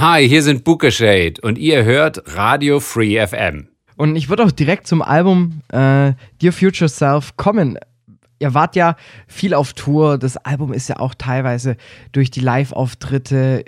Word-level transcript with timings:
Hi, 0.00 0.26
hier 0.26 0.42
sind 0.42 0.64
Bookershade 0.64 1.42
und 1.42 1.58
ihr 1.58 1.84
hört 1.84 2.22
Radio 2.34 2.80
Free 2.80 3.20
FM. 3.20 3.68
Und 3.98 4.16
ich 4.16 4.30
würde 4.30 4.46
auch 4.46 4.50
direkt 4.50 4.86
zum 4.86 5.02
Album 5.02 5.60
äh, 5.68 6.14
Dear 6.40 6.52
Future 6.54 6.88
Self 6.88 7.36
kommen. 7.36 7.78
Ihr 8.38 8.54
wart 8.54 8.76
ja 8.76 8.96
viel 9.28 9.52
auf 9.52 9.74
Tour. 9.74 10.16
Das 10.16 10.38
Album 10.38 10.72
ist 10.72 10.88
ja 10.88 11.00
auch 11.00 11.14
teilweise 11.14 11.76
durch 12.12 12.30
die 12.30 12.40
Live-Auftritte 12.40 13.66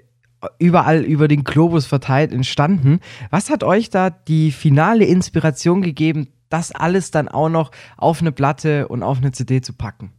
überall 0.59 1.03
über 1.03 1.29
den 1.29 1.45
Globus 1.45 1.85
verteilt 1.85 2.33
entstanden. 2.33 3.01
Was 3.29 3.51
hat 3.51 3.63
euch 3.63 3.91
da 3.91 4.09
die 4.09 4.53
finale 4.53 5.05
Inspiration 5.05 5.83
gegeben, 5.83 6.29
das 6.49 6.73
alles 6.73 7.11
dann 7.11 7.29
auch 7.29 7.51
noch 7.51 7.73
auf 7.99 8.23
eine 8.23 8.33
Platte 8.33 8.89
und 8.89 9.03
auf 9.03 9.19
eine 9.19 9.33
CD 9.33 9.61
zu 9.61 9.75
packen? 9.75 10.15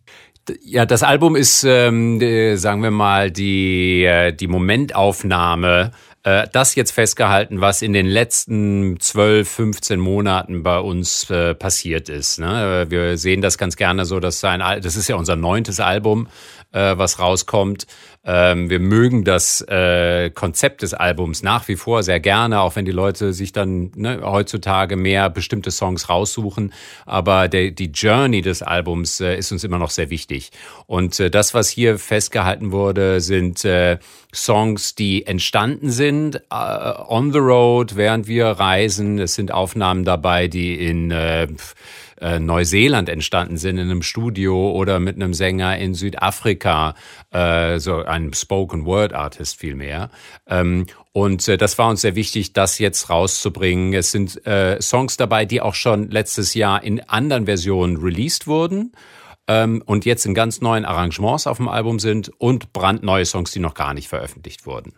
Ja, 0.62 0.86
das 0.86 1.04
Album 1.04 1.36
ist, 1.36 1.64
ähm, 1.64 2.20
sagen 2.57 2.84
wir 2.84 2.91
mal, 2.91 3.32
die, 3.32 4.04
äh, 4.04 4.34
die 4.34 4.48
Momentaufnahme 4.48 5.91
äh, 6.23 6.48
das 6.52 6.76
jetzt 6.76 6.91
festgehalten, 6.91 7.62
was 7.62 7.81
in 7.81 7.94
den 7.94 8.05
letzten 8.05 8.98
12, 8.99 9.49
15 9.49 9.99
Monaten 9.99 10.63
bei 10.63 10.80
uns 10.80 11.30
äh, 11.30 11.54
passiert 11.54 12.09
ist. 12.09 12.40
Ne? 12.40 12.85
Wir 12.90 13.18
sehen 13.18 13.41
das 13.41 13.58
ganz 13.58 13.76
gerne 13.76 14.05
so, 14.05 14.20
dass 14.20 14.44
ein, 14.44 14.62
das 14.82 14.95
ist 14.95 15.09
ja 15.09 15.18
unser 15.18 15.35
neuntes 15.35 15.80
Album, 15.80 16.27
äh, 16.71 16.98
was 16.98 17.20
rauskommt. 17.20 17.88
Ähm, 18.26 18.70
wir 18.70 18.80
mögen 18.80 19.26
das 19.26 19.59
äh, 19.68 20.30
Konzept 20.30 20.82
des 20.82 20.94
Albums 20.94 21.44
nach 21.44 21.68
wie 21.68 21.76
vor 21.76 22.04
sehr 22.04 22.22
gerne, 22.22 22.62
auch 22.62 22.77
wenn 22.77 22.86
die 22.86 22.91
Leute 22.91 23.34
sich 23.34 23.52
dann 23.52 23.91
ne, 23.96 24.22
heutzutage 24.23 24.96
mehr 24.96 25.30
bestimmte 25.30 25.72
Songs 25.72 26.08
raussuchen. 26.08 26.73
Aber 27.05 27.49
der, 27.49 27.72
die 27.72 27.91
Journey 27.91 28.41
des 28.41 28.62
Albums 28.62 29.20
äh, 29.20 29.38
ist 29.38 29.52
uns 29.52 29.66
immer 29.66 29.77
noch 29.77 29.90
sehr 29.90 30.09
wichtig. 30.09 30.52
Und 30.88 31.20
äh, 31.20 31.30
das, 31.30 31.54
was 31.54 31.68
hier 31.68 31.99
festgehalten 31.99 32.72
wurde, 32.72 33.20
sind 33.20 33.66
äh, 33.66 33.98
Songs, 34.34 34.96
die 34.96 35.26
entstanden 35.26 35.91
sind 35.91 36.38
äh, 36.49 36.94
on 37.08 37.34
the 37.34 37.40
road, 37.40 37.98
während 37.98 38.27
wir 38.27 38.48
reisen. 38.48 39.20
Es 39.20 39.35
sind 39.35 39.52
Aufnahmen 39.52 40.05
dabei, 40.05 40.48
die 40.48 40.76
in 40.76 41.12
äh, 41.12 41.48
äh, 42.24 42.40
Neuseeland 42.40 43.10
entstanden 43.10 43.57
sind 43.57 43.77
in 43.77 43.91
einem 43.91 44.02
Studio 44.02 44.71
oder 44.71 44.99
mit 44.99 45.16
einem 45.16 45.34
Sänger 45.34 45.77
in 45.77 45.93
Südafrika, 45.93 46.96
äh, 47.32 47.79
so 47.79 47.98
einem 47.98 48.34
Spoken 48.34 48.85
Word 48.85 49.13
Artist 49.13 49.60
vielmehr. 49.60 50.10
Ähm, 50.48 50.88
und 51.12 51.48
äh, 51.48 51.57
das 51.57 51.77
war 51.77 51.90
uns 51.90 52.01
sehr 52.01 52.16
wichtig, 52.16 52.54
das 52.54 52.79
jetzt 52.79 53.10
rauszubringen. 53.10 53.94
Es 53.94 54.12
sind 54.12 54.46
äh, 54.48 54.82
Songs 54.82 55.18
dabei, 55.18 55.46
die 55.46 55.62
auch 55.62 55.76
schon 55.76 56.10
letztes 56.10 56.54
Jahr 56.54 56.82
in 56.84 57.01
anderen 57.01 57.46
Versionen 57.46 57.98
released 57.98 58.48
wurden 58.48 58.94
ähm, 59.48 59.84
und 59.85 60.05
jetzt 60.05 60.26
in 60.26 60.34
ganz 60.34 60.62
neuen 60.62 60.85
Arrangements 60.85 61.46
auf 61.46 61.57
dem 61.57 61.68
Album 61.68 61.99
sind 61.99 62.32
und 62.38 62.71
brandneue 62.71 63.26
Songs, 63.26 63.51
die 63.51 63.60
noch 63.60 63.74
gar 63.74 63.94
nicht 63.94 64.07
veröffentlicht 64.07 64.66
wurden. 64.66 64.94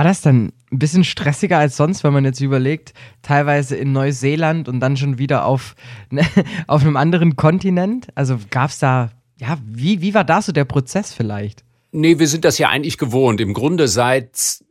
War 0.00 0.04
das 0.04 0.22
dann 0.22 0.52
ein 0.72 0.78
bisschen 0.78 1.04
stressiger 1.04 1.58
als 1.58 1.76
sonst, 1.76 2.04
wenn 2.04 2.14
man 2.14 2.24
jetzt 2.24 2.40
überlegt, 2.40 2.94
teilweise 3.20 3.76
in 3.76 3.92
Neuseeland 3.92 4.66
und 4.66 4.80
dann 4.80 4.96
schon 4.96 5.18
wieder 5.18 5.44
auf, 5.44 5.76
ne, 6.08 6.24
auf 6.68 6.80
einem 6.80 6.96
anderen 6.96 7.36
Kontinent? 7.36 8.08
Also 8.14 8.38
gab 8.48 8.70
es 8.70 8.78
da, 8.78 9.10
ja, 9.36 9.58
wie, 9.62 10.00
wie 10.00 10.14
war 10.14 10.24
da 10.24 10.40
so 10.40 10.52
der 10.52 10.64
Prozess 10.64 11.12
vielleicht? 11.12 11.64
Nee, 11.92 12.18
wir 12.18 12.28
sind 12.28 12.46
das 12.46 12.56
ja 12.56 12.70
eigentlich 12.70 12.96
gewohnt. 12.96 13.42
Im 13.42 13.52
Grunde 13.52 13.88
seit 13.88 14.62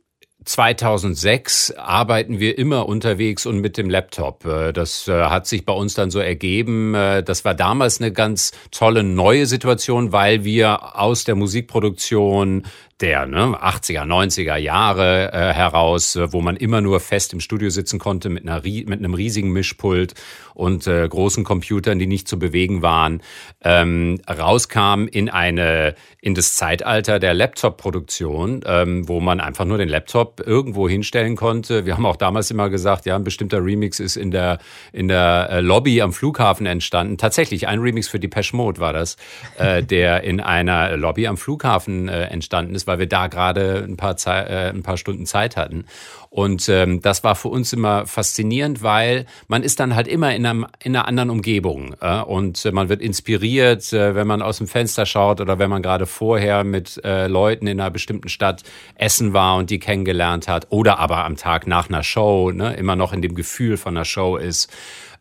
2006 0.44 1.74
arbeiten 1.76 2.40
wir 2.40 2.58
immer 2.58 2.88
unterwegs 2.88 3.46
und 3.46 3.60
mit 3.60 3.76
dem 3.76 3.88
Laptop. 3.88 4.44
Äh, 4.46 4.72
das 4.72 5.06
äh, 5.06 5.12
hat 5.12 5.46
sich 5.46 5.64
bei 5.64 5.72
uns 5.72 5.94
dann 5.94 6.10
so 6.10 6.18
ergeben. 6.18 6.94
Äh, 6.94 7.22
das 7.22 7.44
war 7.44 7.54
damals 7.54 8.00
eine 8.00 8.12
ganz 8.12 8.50
tolle 8.72 9.04
neue 9.04 9.46
Situation, 9.46 10.10
weil 10.10 10.42
wir 10.42 10.98
aus 10.98 11.22
der 11.22 11.36
Musikproduktion 11.36 12.64
der 13.00 13.26
ne, 13.26 13.58
80er, 13.60 14.04
90er 14.04 14.56
Jahre 14.56 15.32
äh, 15.32 15.52
heraus, 15.52 16.16
äh, 16.16 16.32
wo 16.32 16.40
man 16.40 16.56
immer 16.56 16.80
nur 16.80 17.00
fest 17.00 17.32
im 17.32 17.40
Studio 17.40 17.70
sitzen 17.70 17.98
konnte 17.98 18.28
mit, 18.28 18.46
einer, 18.46 18.62
mit 18.62 18.92
einem 18.92 19.14
riesigen 19.14 19.50
Mischpult 19.50 20.14
und 20.54 20.86
äh, 20.86 21.08
großen 21.08 21.42
Computern, 21.44 21.98
die 21.98 22.06
nicht 22.06 22.28
zu 22.28 22.38
bewegen 22.38 22.82
waren, 22.82 23.22
ähm, 23.62 24.20
rauskam 24.28 25.06
in 25.10 25.30
eine 25.30 25.94
in 26.20 26.34
das 26.34 26.54
Zeitalter 26.54 27.18
der 27.18 27.32
Laptop-Produktion, 27.32 28.60
ähm, 28.66 29.08
wo 29.08 29.20
man 29.20 29.40
einfach 29.40 29.64
nur 29.64 29.78
den 29.78 29.88
Laptop 29.88 30.42
irgendwo 30.44 30.86
hinstellen 30.86 31.34
konnte. 31.34 31.86
Wir 31.86 31.96
haben 31.96 32.04
auch 32.04 32.16
damals 32.16 32.50
immer 32.50 32.68
gesagt, 32.68 33.06
ja, 33.06 33.16
ein 33.16 33.24
bestimmter 33.24 33.64
Remix 33.64 34.00
ist 34.00 34.16
in 34.16 34.30
der 34.30 34.58
in 34.92 35.08
der 35.08 35.48
äh, 35.50 35.60
Lobby 35.60 36.02
am 36.02 36.12
Flughafen 36.12 36.66
entstanden. 36.66 37.16
Tatsächlich 37.16 37.68
ein 37.68 37.78
Remix 37.78 38.08
für 38.08 38.20
Depeche 38.20 38.54
Mode 38.54 38.80
war 38.80 38.92
das, 38.92 39.16
äh, 39.56 39.82
der 39.82 40.24
in 40.24 40.40
einer 40.40 40.96
Lobby 40.98 41.26
am 41.26 41.38
Flughafen 41.38 42.08
äh, 42.08 42.24
entstanden 42.24 42.74
ist 42.74 42.86
weil 42.90 42.98
wir 42.98 43.06
da 43.06 43.28
gerade 43.28 43.86
ein 43.88 43.96
paar, 43.96 44.16
Ze 44.16 44.30
äh, 44.30 44.70
ein 44.70 44.82
paar 44.82 44.96
Stunden 44.96 45.26
Zeit 45.26 45.56
hatten. 45.56 45.84
Und 46.28 46.68
ähm, 46.68 47.00
das 47.00 47.22
war 47.22 47.36
für 47.36 47.48
uns 47.48 47.72
immer 47.72 48.06
faszinierend, 48.06 48.82
weil 48.82 49.26
man 49.46 49.62
ist 49.62 49.78
dann 49.78 49.94
halt 49.94 50.08
immer 50.08 50.34
in, 50.34 50.44
einem, 50.44 50.66
in 50.82 50.94
einer 50.94 51.06
anderen 51.06 51.30
Umgebung 51.30 51.94
äh, 52.00 52.20
und 52.20 52.64
äh, 52.64 52.72
man 52.72 52.88
wird 52.88 53.00
inspiriert, 53.00 53.92
äh, 53.92 54.14
wenn 54.14 54.26
man 54.26 54.42
aus 54.42 54.58
dem 54.58 54.66
Fenster 54.66 55.06
schaut 55.06 55.40
oder 55.40 55.58
wenn 55.58 55.70
man 55.70 55.82
gerade 55.82 56.06
vorher 56.06 56.64
mit 56.64 57.00
äh, 57.04 57.26
Leuten 57.28 57.66
in 57.66 57.80
einer 57.80 57.90
bestimmten 57.90 58.28
Stadt 58.28 58.62
essen 58.96 59.32
war 59.32 59.56
und 59.56 59.70
die 59.70 59.78
kennengelernt 59.78 60.48
hat 60.48 60.66
oder 60.70 60.98
aber 60.98 61.24
am 61.24 61.36
Tag 61.36 61.66
nach 61.66 61.88
einer 61.88 62.02
Show 62.02 62.50
ne, 62.52 62.74
immer 62.74 62.96
noch 62.96 63.12
in 63.12 63.22
dem 63.22 63.34
Gefühl 63.34 63.76
von 63.76 63.96
einer 63.96 64.04
Show 64.04 64.36
ist. 64.36 64.70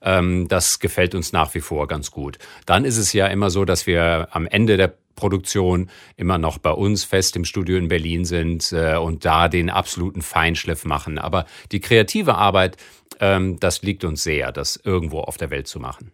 Ähm, 0.02 0.48
das 0.48 0.80
gefällt 0.80 1.16
uns 1.16 1.34
nach 1.34 1.54
wie 1.54 1.60
vor 1.60 1.88
ganz 1.88 2.12
gut. 2.12 2.38
Dann 2.66 2.86
ist 2.86 2.98
es 2.98 3.14
ja 3.14 3.28
immer 3.28 3.50
so, 3.50 3.66
dass 3.66 3.88
wir 3.88 4.28
am 4.32 4.48
Ende 4.48 4.78
der 4.78 4.94
Produktion 5.20 5.90
immer 6.16 6.38
noch 6.38 6.58
bei 6.58 6.72
uns 6.72 7.04
fest 7.04 7.36
im 7.36 7.44
Studio 7.44 7.78
in 7.78 7.90
Berlin 7.90 8.24
sind 8.24 8.72
äh, 8.72 8.96
und 8.96 9.26
da 9.26 9.50
den 9.50 9.70
absoluten 9.70 10.22
Feinschliff 10.22 10.86
machen. 10.86 11.18
Aber 11.18 11.46
die 11.74 11.82
kreative 11.82 12.36
Arbeit, 12.36 12.78
ähm, 13.20 13.60
das 13.60 13.82
liegt 13.82 14.06
uns 14.06 14.24
sehr, 14.24 14.54
das 14.54 14.80
irgendwo 14.82 15.20
auf 15.20 15.36
der 15.36 15.50
Welt 15.50 15.68
zu 15.68 15.80
machen. 15.80 16.12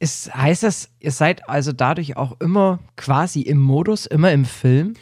Ist, 0.00 0.34
heißt 0.34 0.64
das, 0.64 0.90
ihr 0.98 1.12
seid 1.12 1.48
also 1.48 1.72
dadurch 1.72 2.16
auch 2.16 2.40
immer 2.40 2.80
quasi 2.96 3.42
im 3.42 3.58
Modus, 3.58 4.06
immer 4.06 4.32
im 4.32 4.44
Film? 4.44 4.94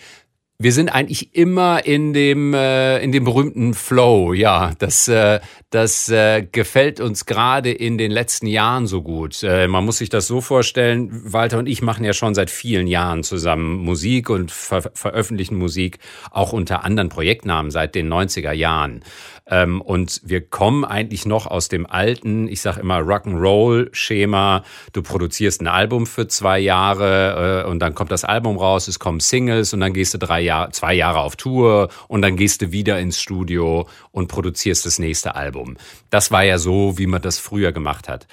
Wir 0.63 0.73
sind 0.73 0.91
eigentlich 0.91 1.35
immer 1.35 1.85
in 1.85 2.13
dem 2.13 2.55
äh, 2.55 2.99
in 3.01 3.13
dem 3.13 3.25
berühmten 3.25 3.75
Flow. 3.75 4.33
Ja, 4.33 4.73
das 4.79 5.09
äh, 5.09 5.41
das 5.71 6.09
äh, 6.09 6.47
gefällt 6.51 7.01
uns 7.01 7.27
gerade 7.27 7.73
in 7.73 7.99
den 7.99 8.11
letzten 8.11 8.47
Jahren 8.47 8.87
so 8.87 9.03
gut. 9.03 9.43
Äh, 9.43 9.69
man 9.69 9.85
muss 9.85 9.99
sich 9.99 10.09
das 10.09 10.27
so 10.27 10.41
vorstellen. 10.41 11.11
Walter 11.33 11.59
und 11.59 11.67
ich 11.67 11.83
machen 11.83 12.05
ja 12.05 12.13
schon 12.13 12.35
seit 12.35 12.51
vielen 12.51 12.87
Jahren 12.87 13.23
zusammen 13.23 13.77
Musik 13.77 14.31
und 14.31 14.53
ver 14.53 14.83
veröffentlichen 14.95 15.57
Musik 15.57 15.99
auch 16.31 16.53
unter 16.53 16.85
anderen 16.85 17.09
Projektnamen 17.09 17.71
seit 17.71 17.95
den 17.95 18.13
90er 18.13 18.53
Jahren. 18.53 19.03
Ähm, 19.47 19.81
und 19.81 20.21
wir 20.25 20.41
kommen 20.41 20.85
eigentlich 20.85 21.27
noch 21.27 21.47
aus 21.47 21.69
dem 21.69 21.87
alten, 21.87 22.49
ich 22.49 22.61
sage 22.61 22.81
immer 22.81 22.99
Rock'n'Roll-Schema. 22.99 24.65
Du 24.93 25.03
produzierst 25.03 25.61
ein 25.61 25.67
Album 25.67 26.07
für 26.07 26.29
zwei 26.29 26.59
Jahre 26.59 27.65
äh, 27.65 27.69
und 27.69 27.81
dann 27.81 27.95
kommt 27.95 28.13
das 28.13 28.25
Album 28.25 28.57
raus, 28.57 28.89
es 28.89 28.99
kommen 28.99 29.21
Singles 29.21 29.75
und 29.75 29.81
dann 29.81 29.93
gehst 29.93 30.15
du 30.15 30.19
drei 30.19 30.41
Jahre, 30.41 30.71
zwei 30.71 30.95
Jahre 30.95 31.21
auf 31.21 31.37
Tour 31.37 31.89
und 32.09 32.23
dann 32.23 32.37
gehst 32.37 32.63
du 32.63 32.73
wieder 32.73 32.99
ins 33.01 33.21
Studio 33.21 33.89
und 34.13 34.29
produzierst 34.29 34.87
das 34.87 34.99
nächste 34.99 35.35
Album. 35.35 35.77
Das 36.11 36.31
war 36.31 36.45
ja 36.45 36.59
so, 36.59 36.99
wie 36.99 37.07
man 37.07 37.23
das 37.23 37.39
früher 37.39 37.73
gemacht 37.73 38.09
hat. 38.09 38.27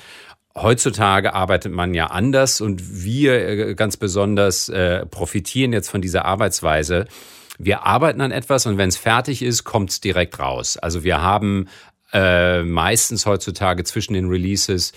Heutzutage 0.55 1.33
arbeitet 1.33 1.71
man 1.71 1.93
ja 1.93 2.07
anders 2.07 2.59
und 2.59 3.03
wir 3.03 3.47
äh, 3.47 3.75
ganz 3.75 3.97
besonders 3.97 4.67
äh, 4.69 5.05
profitieren 5.05 5.73
jetzt 5.73 5.89
von 5.89 6.01
dieser 6.01 6.25
Arbeitsweise 6.25 7.07
wir 7.59 7.85
arbeiten 7.85 8.21
an 8.21 8.31
etwas 8.31 8.65
und 8.65 8.77
wenn 8.77 8.89
es 8.89 8.97
fertig 8.97 9.41
ist, 9.41 9.65
kommt 9.65 9.91
es 9.91 9.99
direkt 9.99 10.39
raus. 10.39 10.77
Also 10.77 11.03
wir 11.03 11.21
haben 11.21 11.67
äh, 12.11 12.63
meistens 12.63 13.25
heutzutage 13.25 13.83
zwischen 13.83 14.13
den 14.13 14.29
Releases 14.29 14.93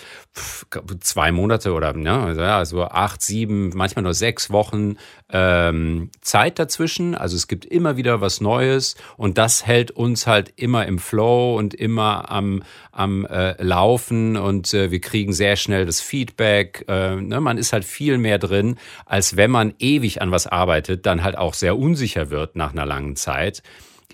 zwei 1.00 1.30
Monate 1.30 1.72
oder 1.72 1.92
ne, 1.92 2.34
also 2.54 2.84
acht, 2.84 3.20
sieben, 3.20 3.70
manchmal 3.74 4.02
nur 4.02 4.14
sechs 4.14 4.50
Wochen 4.50 4.96
ähm, 5.30 6.10
Zeit 6.22 6.58
dazwischen. 6.58 7.14
Also 7.14 7.36
es 7.36 7.48
gibt 7.48 7.66
immer 7.66 7.98
wieder 7.98 8.22
was 8.22 8.40
Neues 8.40 8.96
und 9.18 9.36
das 9.36 9.66
hält 9.66 9.90
uns 9.90 10.26
halt 10.26 10.54
immer 10.56 10.86
im 10.86 10.98
Flow 10.98 11.56
und 11.58 11.74
immer 11.74 12.30
am, 12.30 12.62
am 12.92 13.26
äh, 13.26 13.62
Laufen 13.62 14.38
und 14.38 14.72
äh, 14.72 14.90
wir 14.90 15.00
kriegen 15.00 15.34
sehr 15.34 15.56
schnell 15.56 15.84
das 15.84 16.00
Feedback. 16.00 16.86
Äh, 16.88 17.16
ne, 17.16 17.40
man 17.40 17.58
ist 17.58 17.74
halt 17.74 17.84
viel 17.84 18.16
mehr 18.16 18.38
drin, 18.38 18.76
als 19.04 19.36
wenn 19.36 19.50
man 19.50 19.74
ewig 19.78 20.22
an 20.22 20.30
was 20.30 20.46
arbeitet, 20.46 21.04
dann 21.04 21.22
halt 21.22 21.36
auch 21.36 21.52
sehr 21.52 21.76
unsicher 21.76 22.30
wird 22.30 22.56
nach 22.56 22.72
einer 22.72 22.86
langen 22.86 23.16
Zeit 23.16 23.62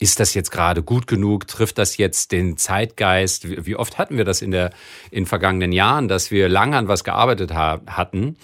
ist 0.01 0.21
das 0.21 0.35
jetzt 0.35 0.51
gerade 0.51 0.83
gut 0.83 1.07
genug? 1.07 1.47
Trifft 1.47 1.79
das 1.79 1.97
jetzt 1.97 2.33
den 2.33 2.57
Zeitgeist? 2.57 3.67
Wie 3.67 3.77
oft 3.77 3.99
hatten 3.99 4.17
wir 4.17 4.25
das 4.25 4.43
in 4.43 4.51
der 4.51 4.71
in 5.11 5.27
vergangenen 5.27 5.73
Jahren, 5.73 6.09
dass 6.09 6.31
wir 6.31 6.49
lange 6.49 6.77
an 6.77 6.89
was 6.89 7.05
gearbeitet 7.05 7.55
ha 7.55 7.81
hatten 7.87 8.37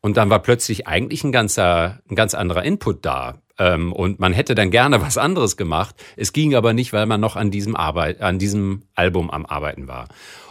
und 0.00 0.16
dann 0.16 0.30
war 0.30 0.40
plötzlich 0.40 0.86
eigentlich 0.86 1.24
ein 1.24 1.32
ganzer 1.32 2.00
ein 2.10 2.14
ganz 2.14 2.34
anderer 2.34 2.64
Input 2.64 3.04
da. 3.04 3.38
Ähm, 3.58 3.92
und 3.92 4.20
man 4.20 4.32
hätte 4.32 4.54
dann 4.54 4.70
gerne 4.70 5.02
was 5.02 5.18
anderes 5.18 5.56
gemacht. 5.56 5.96
Es 6.16 6.32
ging 6.32 6.54
aber 6.54 6.72
nicht, 6.72 6.92
weil 6.92 7.06
man 7.06 7.20
noch 7.20 7.36
an 7.36 7.50
diesem 7.50 7.74
Arbeit, 7.74 8.20
an 8.20 8.38
diesem 8.38 8.82
Album 8.94 9.30
am 9.30 9.46
Arbeiten 9.46 9.88
war. 9.88 10.08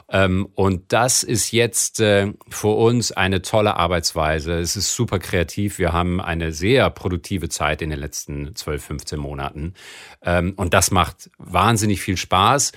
Ähm, 0.10 0.48
und 0.56 0.94
das 0.94 1.24
ist 1.24 1.52
jetzt 1.52 2.00
äh, 2.00 2.34
für 2.50 2.76
uns 2.76 3.12
eine 3.12 3.42
tolle 3.42 3.76
Arbeitsweise. 3.76 4.60
Es 4.60 4.76
ist 4.76 4.96
super 4.96 5.20
kreativ. 5.20 5.80
Wir 5.80 5.92
haben 5.92 6.22
eine 6.22 6.54
sehr 6.54 6.90
produktive 6.90 7.50
Zeit 7.50 7.82
in 7.82 7.90
den 7.90 8.00
letzten 8.00 8.56
12, 8.56 8.84
15 8.84 9.20
Monaten. 9.20 9.74
Ähm, 10.22 10.54
und 10.56 10.74
das 10.74 10.92
macht 10.92 11.30
wahnsinnig 11.38 12.02
viel 12.02 12.18
Spaß 12.18 12.72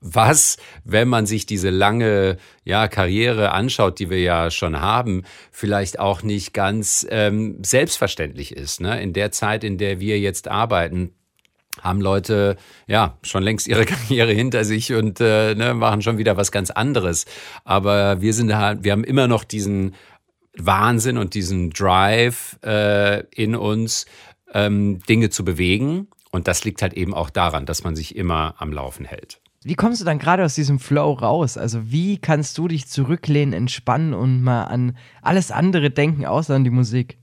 was, 0.00 0.56
wenn 0.84 1.08
man 1.08 1.26
sich 1.26 1.46
diese 1.46 1.70
lange 1.70 2.36
ja, 2.64 2.88
Karriere 2.88 3.52
anschaut, 3.52 3.98
die 3.98 4.10
wir 4.10 4.20
ja 4.20 4.50
schon 4.50 4.80
haben, 4.80 5.24
vielleicht 5.50 5.98
auch 5.98 6.22
nicht 6.22 6.52
ganz 6.52 7.06
ähm, 7.10 7.58
selbstverständlich 7.64 8.54
ist. 8.54 8.80
Ne? 8.80 9.00
In 9.02 9.12
der 9.12 9.32
Zeit, 9.32 9.64
in 9.64 9.78
der 9.78 10.00
wir 10.00 10.18
jetzt 10.20 10.48
arbeiten, 10.48 11.14
haben 11.82 12.00
Leute 12.00 12.56
ja 12.86 13.18
schon 13.22 13.42
längst 13.42 13.68
ihre 13.68 13.84
Karriere 13.86 14.32
hinter 14.32 14.64
sich 14.64 14.92
und 14.92 15.20
äh, 15.20 15.54
ne, 15.54 15.74
machen 15.74 16.02
schon 16.02 16.18
wieder 16.18 16.36
was 16.36 16.52
ganz 16.52 16.70
anderes. 16.70 17.26
Aber 17.64 18.20
wir 18.20 18.32
sind 18.34 18.54
halt, 18.54 18.84
wir 18.84 18.92
haben 18.92 19.04
immer 19.04 19.28
noch 19.28 19.44
diesen 19.44 19.94
Wahnsinn 20.56 21.18
und 21.18 21.34
diesen 21.34 21.70
Drive 21.70 22.58
äh, 22.64 23.24
in 23.34 23.54
uns, 23.54 24.06
ähm, 24.52 25.00
Dinge 25.08 25.30
zu 25.30 25.44
bewegen. 25.44 26.08
Und 26.30 26.48
das 26.48 26.64
liegt 26.64 26.82
halt 26.82 26.94
eben 26.94 27.14
auch 27.14 27.30
daran, 27.30 27.66
dass 27.66 27.84
man 27.84 27.96
sich 27.96 28.16
immer 28.16 28.54
am 28.58 28.72
Laufen 28.72 29.04
hält. 29.04 29.40
Wie 29.64 29.74
kommst 29.74 30.00
du 30.00 30.04
dann 30.04 30.18
gerade 30.18 30.44
aus 30.44 30.54
diesem 30.54 30.78
Flow 30.78 31.12
raus? 31.12 31.58
Also 31.58 31.90
wie 31.90 32.18
kannst 32.18 32.56
du 32.56 32.68
dich 32.68 32.86
zurücklehnen, 32.86 33.52
entspannen 33.52 34.14
und 34.14 34.42
mal 34.42 34.64
an 34.64 34.96
alles 35.22 35.50
andere 35.50 35.90
denken, 35.90 36.24
außer 36.24 36.54
an 36.54 36.64
die 36.64 36.70
Musik? 36.70 37.18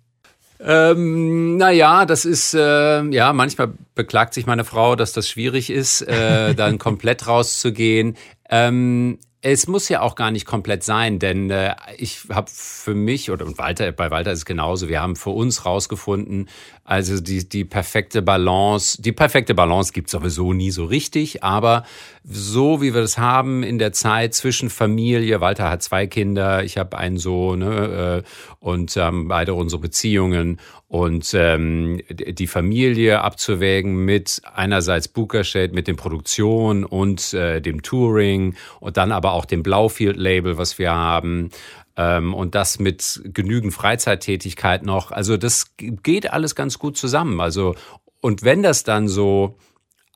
Ähm, 0.65 1.57
naja, 1.57 2.05
das 2.05 2.23
ist, 2.23 2.53
äh, 2.53 3.03
ja, 3.03 3.33
manchmal 3.33 3.73
beklagt 3.95 4.33
sich 4.33 4.45
meine 4.45 4.63
Frau, 4.63 4.95
dass 4.95 5.11
das 5.11 5.27
schwierig 5.27 5.69
ist, 5.69 6.01
äh, 6.01 6.53
dann 6.55 6.77
komplett 6.77 7.27
rauszugehen. 7.27 8.15
Ähm, 8.49 9.19
es 9.41 9.67
muss 9.67 9.89
ja 9.89 9.99
auch 9.99 10.15
gar 10.15 10.31
nicht 10.31 10.45
komplett 10.45 10.85
sein, 10.85 11.19
denn 11.19 11.49
äh, 11.49 11.75
ich 11.97 12.21
habe 12.29 12.49
für 12.49 12.95
mich 12.95 13.29
oder 13.29 13.45
und 13.45 13.57
Walter, 13.57 13.91
bei 13.91 14.09
Walter 14.09 14.31
ist 14.31 14.39
es 14.39 14.45
genauso. 14.45 14.87
Wir 14.87 15.01
haben 15.01 15.17
für 15.17 15.31
uns 15.31 15.65
rausgefunden, 15.65 16.47
also 16.85 17.21
die 17.21 17.47
die 17.47 17.63
perfekte 17.63 18.21
Balance, 18.21 19.01
die 19.01 19.13
perfekte 19.13 19.55
Balance 19.55 19.93
gibt 19.93 20.09
sowieso 20.09 20.51
nie 20.51 20.71
so 20.71 20.83
richtig, 20.83 21.41
aber 21.43 21.83
so 22.25 22.81
wie 22.81 22.93
wir 22.93 23.01
das 23.01 23.17
haben 23.17 23.63
in 23.63 23.79
der 23.79 23.93
Zeit 23.93 24.33
zwischen 24.33 24.69
Familie, 24.69 25.39
Walter 25.39 25.69
hat 25.69 25.81
zwei 25.81 26.07
Kinder, 26.07 26.63
ich 26.63 26.77
habe 26.77 26.97
einen 26.97 27.17
Sohn 27.17 27.59
ne, 27.59 28.23
äh, 28.23 28.29
und 28.59 28.97
ähm, 28.97 29.29
beide 29.29 29.53
unsere 29.53 29.81
Beziehungen 29.81 30.59
und 30.89 31.33
ähm, 31.33 32.01
die 32.09 32.47
Familie 32.47 33.21
abzuwägen 33.21 34.05
mit 34.05 34.41
einerseits 34.53 35.07
Bookershed, 35.07 35.73
mit 35.73 35.87
den 35.87 35.95
Produktionen 35.95 36.83
und 36.83 37.33
äh, 37.33 37.61
dem 37.61 37.81
Touring 37.81 38.55
und 38.79 38.97
dann 38.97 39.11
aber 39.11 39.33
auch 39.33 39.45
dem 39.45 39.63
Blaufield-Label, 39.63 40.57
was 40.57 40.77
wir 40.77 40.91
haben. 40.91 41.49
Ähm, 41.95 42.33
und 42.33 42.55
das 42.55 42.79
mit 42.79 43.21
genügend 43.25 43.73
Freizeittätigkeit 43.73 44.83
noch. 44.83 45.11
Also 45.11 45.37
das 45.37 45.75
geht 45.77 46.31
alles 46.31 46.55
ganz 46.55 46.79
gut 46.79 46.97
zusammen. 46.97 47.39
Also 47.39 47.75
und 48.23 48.43
wenn 48.43 48.63
das 48.63 48.85
dann 48.85 49.09
so 49.09 49.57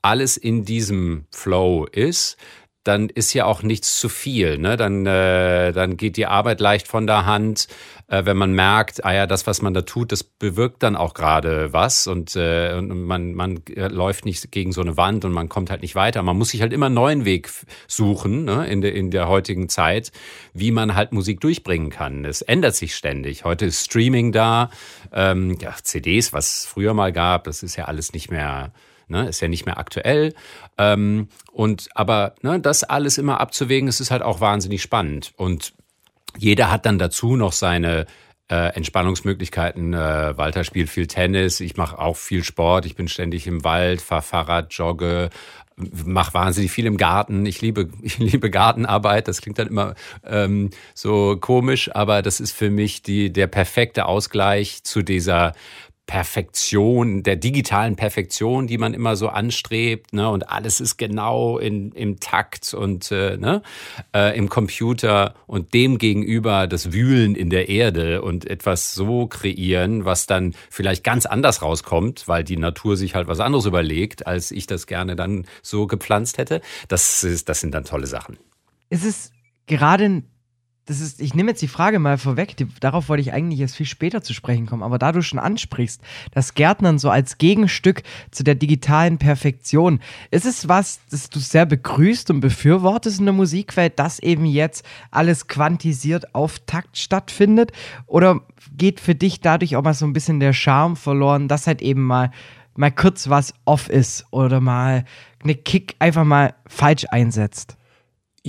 alles 0.00 0.38
in 0.38 0.64
diesem 0.64 1.26
Flow 1.30 1.84
ist, 1.84 2.38
dann 2.84 3.10
ist 3.10 3.34
ja 3.34 3.44
auch 3.44 3.62
nichts 3.62 4.00
zu 4.00 4.08
viel. 4.08 4.56
Ne? 4.56 4.78
Dann, 4.78 5.04
äh, 5.04 5.72
dann 5.72 5.98
geht 5.98 6.16
die 6.16 6.24
Arbeit 6.24 6.60
leicht 6.60 6.88
von 6.88 7.06
der 7.06 7.26
Hand, 7.26 7.68
äh, 8.08 8.24
wenn 8.24 8.36
man 8.36 8.52
merkt, 8.52 9.04
ah 9.04 9.12
ja, 9.12 9.26
das, 9.26 9.46
was 9.46 9.62
man 9.62 9.74
da 9.74 9.82
tut, 9.82 10.12
das 10.12 10.24
bewirkt 10.24 10.82
dann 10.82 10.96
auch 10.96 11.14
gerade 11.14 11.72
was 11.72 12.06
und, 12.06 12.34
äh, 12.36 12.74
und 12.76 13.04
man, 13.04 13.34
man 13.34 13.62
läuft 13.66 14.24
nicht 14.24 14.50
gegen 14.50 14.72
so 14.72 14.80
eine 14.80 14.96
Wand 14.96 15.24
und 15.24 15.32
man 15.32 15.48
kommt 15.48 15.70
halt 15.70 15.82
nicht 15.82 15.94
weiter. 15.94 16.22
Man 16.22 16.36
muss 16.36 16.50
sich 16.50 16.62
halt 16.62 16.72
immer 16.72 16.86
einen 16.86 16.94
neuen 16.94 17.24
Weg 17.24 17.50
suchen 17.86 18.44
ne? 18.44 18.66
in, 18.66 18.80
der, 18.80 18.94
in 18.94 19.10
der 19.10 19.28
heutigen 19.28 19.68
Zeit, 19.68 20.10
wie 20.54 20.70
man 20.70 20.94
halt 20.94 21.12
Musik 21.12 21.40
durchbringen 21.40 21.90
kann. 21.90 22.24
Es 22.24 22.42
ändert 22.42 22.74
sich 22.74 22.96
ständig. 22.96 23.44
Heute 23.44 23.66
ist 23.66 23.84
Streaming 23.84 24.32
da, 24.32 24.70
ähm, 25.12 25.56
ja, 25.60 25.74
CDs, 25.82 26.32
was 26.32 26.58
es 26.58 26.66
früher 26.66 26.94
mal 26.94 27.12
gab, 27.12 27.44
das 27.44 27.62
ist 27.62 27.76
ja 27.76 27.84
alles 27.84 28.12
nicht 28.12 28.30
mehr 28.30 28.72
ne, 29.10 29.28
ist 29.28 29.40
ja 29.40 29.48
nicht 29.48 29.64
mehr 29.66 29.78
aktuell. 29.78 30.34
Ähm, 30.76 31.28
und 31.50 31.88
aber 31.94 32.34
ne, 32.42 32.60
das 32.60 32.84
alles 32.84 33.16
immer 33.16 33.40
abzuwägen, 33.40 33.88
es 33.88 34.00
ist 34.00 34.10
halt 34.10 34.22
auch 34.22 34.40
wahnsinnig 34.40 34.82
spannend. 34.82 35.32
Und 35.36 35.72
jeder 36.36 36.70
hat 36.70 36.86
dann 36.86 36.98
dazu 36.98 37.36
noch 37.36 37.52
seine 37.52 38.06
äh, 38.50 38.74
Entspannungsmöglichkeiten. 38.74 39.92
Äh, 39.94 40.36
Walter 40.36 40.64
spielt 40.64 40.88
viel 40.90 41.06
Tennis, 41.06 41.60
ich 41.60 41.76
mache 41.76 41.98
auch 41.98 42.16
viel 42.16 42.44
Sport, 42.44 42.86
ich 42.86 42.96
bin 42.96 43.08
ständig 43.08 43.46
im 43.46 43.64
Wald, 43.64 44.00
fahre 44.00 44.22
Fahrrad, 44.22 44.72
jogge, 44.72 45.30
mache 45.76 46.34
wahnsinnig 46.34 46.70
viel 46.70 46.86
im 46.86 46.96
Garten. 46.96 47.46
Ich 47.46 47.60
liebe, 47.60 47.88
ich 48.02 48.18
liebe 48.18 48.50
Gartenarbeit. 48.50 49.28
Das 49.28 49.40
klingt 49.40 49.58
dann 49.58 49.68
immer 49.68 49.94
ähm, 50.24 50.70
so 50.94 51.36
komisch, 51.40 51.94
aber 51.94 52.22
das 52.22 52.40
ist 52.40 52.52
für 52.52 52.70
mich 52.70 53.02
die, 53.02 53.32
der 53.32 53.46
perfekte 53.46 54.06
Ausgleich 54.06 54.82
zu 54.82 55.02
dieser 55.02 55.52
Perfektion, 56.08 57.22
der 57.22 57.36
digitalen 57.36 57.94
Perfektion, 57.94 58.66
die 58.66 58.78
man 58.78 58.94
immer 58.94 59.14
so 59.14 59.28
anstrebt, 59.28 60.14
ne? 60.14 60.30
Und 60.30 60.48
alles 60.48 60.80
ist 60.80 60.96
genau 60.96 61.58
in, 61.58 61.92
im 61.92 62.18
Takt 62.18 62.72
und 62.72 63.12
äh, 63.12 63.36
ne? 63.36 63.62
Äh, 64.14 64.34
im 64.36 64.48
Computer 64.48 65.34
und 65.46 65.74
dem 65.74 65.98
gegenüber 65.98 66.66
das 66.66 66.94
Wühlen 66.94 67.34
in 67.34 67.50
der 67.50 67.68
Erde 67.68 68.22
und 68.22 68.48
etwas 68.48 68.94
so 68.94 69.26
kreieren, 69.26 70.06
was 70.06 70.26
dann 70.26 70.54
vielleicht 70.70 71.04
ganz 71.04 71.26
anders 71.26 71.60
rauskommt, 71.60 72.26
weil 72.26 72.42
die 72.42 72.56
Natur 72.56 72.96
sich 72.96 73.14
halt 73.14 73.28
was 73.28 73.38
anderes 73.38 73.66
überlegt, 73.66 74.26
als 74.26 74.50
ich 74.50 74.66
das 74.66 74.86
gerne 74.86 75.14
dann 75.14 75.44
so 75.60 75.86
gepflanzt 75.86 76.38
hätte. 76.38 76.62
Das 76.88 77.22
ist, 77.22 77.50
das 77.50 77.60
sind 77.60 77.74
dann 77.74 77.84
tolle 77.84 78.06
Sachen. 78.06 78.38
Ist 78.88 79.04
es 79.04 79.30
gerade 79.66 80.22
das 80.88 81.00
ist, 81.00 81.20
ich 81.20 81.34
nehme 81.34 81.50
jetzt 81.50 81.60
die 81.60 81.68
Frage 81.68 81.98
mal 81.98 82.16
vorweg, 82.16 82.56
die, 82.56 82.66
darauf 82.80 83.10
wollte 83.10 83.20
ich 83.20 83.34
eigentlich 83.34 83.60
erst 83.60 83.76
viel 83.76 83.84
später 83.84 84.22
zu 84.22 84.32
sprechen 84.32 84.64
kommen, 84.64 84.82
aber 84.82 84.98
da 84.98 85.12
du 85.12 85.20
schon 85.20 85.38
ansprichst, 85.38 86.00
das 86.32 86.54
Gärtnern 86.54 86.98
so 86.98 87.10
als 87.10 87.36
Gegenstück 87.36 88.02
zu 88.30 88.42
der 88.42 88.54
digitalen 88.54 89.18
Perfektion, 89.18 90.00
ist 90.30 90.46
es 90.46 90.66
was, 90.66 91.00
das 91.10 91.28
du 91.28 91.40
sehr 91.40 91.66
begrüßt 91.66 92.30
und 92.30 92.40
befürwortest 92.40 93.18
in 93.18 93.26
der 93.26 93.34
Musikwelt, 93.34 93.98
dass 93.98 94.18
eben 94.18 94.46
jetzt 94.46 94.82
alles 95.10 95.46
quantisiert 95.46 96.34
auf 96.34 96.58
Takt 96.60 96.96
stattfindet? 96.96 97.72
Oder 98.06 98.40
geht 98.74 98.98
für 98.98 99.14
dich 99.14 99.42
dadurch 99.42 99.76
auch 99.76 99.84
mal 99.84 99.92
so 99.92 100.06
ein 100.06 100.14
bisschen 100.14 100.40
der 100.40 100.54
Charme 100.54 100.96
verloren, 100.96 101.48
dass 101.48 101.66
halt 101.66 101.82
eben 101.82 102.02
mal, 102.02 102.30
mal 102.76 102.90
kurz 102.90 103.28
was 103.28 103.52
off 103.66 103.90
ist 103.90 104.24
oder 104.30 104.60
mal 104.60 105.04
eine 105.44 105.54
Kick 105.54 105.96
einfach 105.98 106.24
mal 106.24 106.54
falsch 106.66 107.04
einsetzt? 107.10 107.77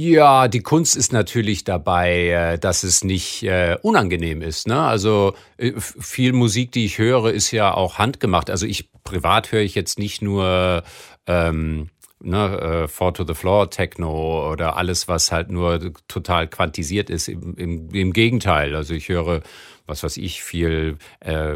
Ja, 0.01 0.47
die 0.47 0.61
Kunst 0.61 0.95
ist 0.95 1.11
natürlich 1.11 1.65
dabei, 1.65 2.29
äh, 2.29 2.57
dass 2.57 2.83
es 2.83 3.03
nicht 3.03 3.43
äh, 3.43 3.75
unangenehm 3.81 4.41
ist. 4.41 4.65
Ne? 4.65 4.79
Also 4.81 5.33
äh, 5.57 5.73
viel 5.75 6.31
Musik, 6.31 6.71
die 6.71 6.85
ich 6.85 6.99
höre, 6.99 7.33
ist 7.33 7.51
ja 7.51 7.73
auch 7.73 7.97
handgemacht. 7.97 8.49
Also 8.49 8.65
ich 8.65 8.89
privat 9.03 9.51
höre 9.51 9.59
ich 9.59 9.75
jetzt 9.75 9.99
nicht 9.99 10.21
nur 10.21 10.83
ähm, 11.27 11.89
ne, 12.21 12.59
äh, 12.61 12.87
Four 12.87 13.13
to 13.13 13.25
the 13.27 13.33
Floor 13.33 13.71
Techno 13.71 14.49
oder 14.49 14.77
alles, 14.77 15.09
was 15.09 15.33
halt 15.33 15.51
nur 15.51 15.91
total 16.07 16.47
quantisiert 16.47 17.09
ist. 17.09 17.27
Im, 17.27 17.55
im, 17.57 17.89
im 17.89 18.13
Gegenteil. 18.13 18.75
Also 18.75 18.93
ich 18.93 19.09
höre 19.09 19.41
was 19.89 20.03
weiß 20.03 20.17
ich, 20.17 20.43
viel 20.43 20.97
äh, 21.19 21.55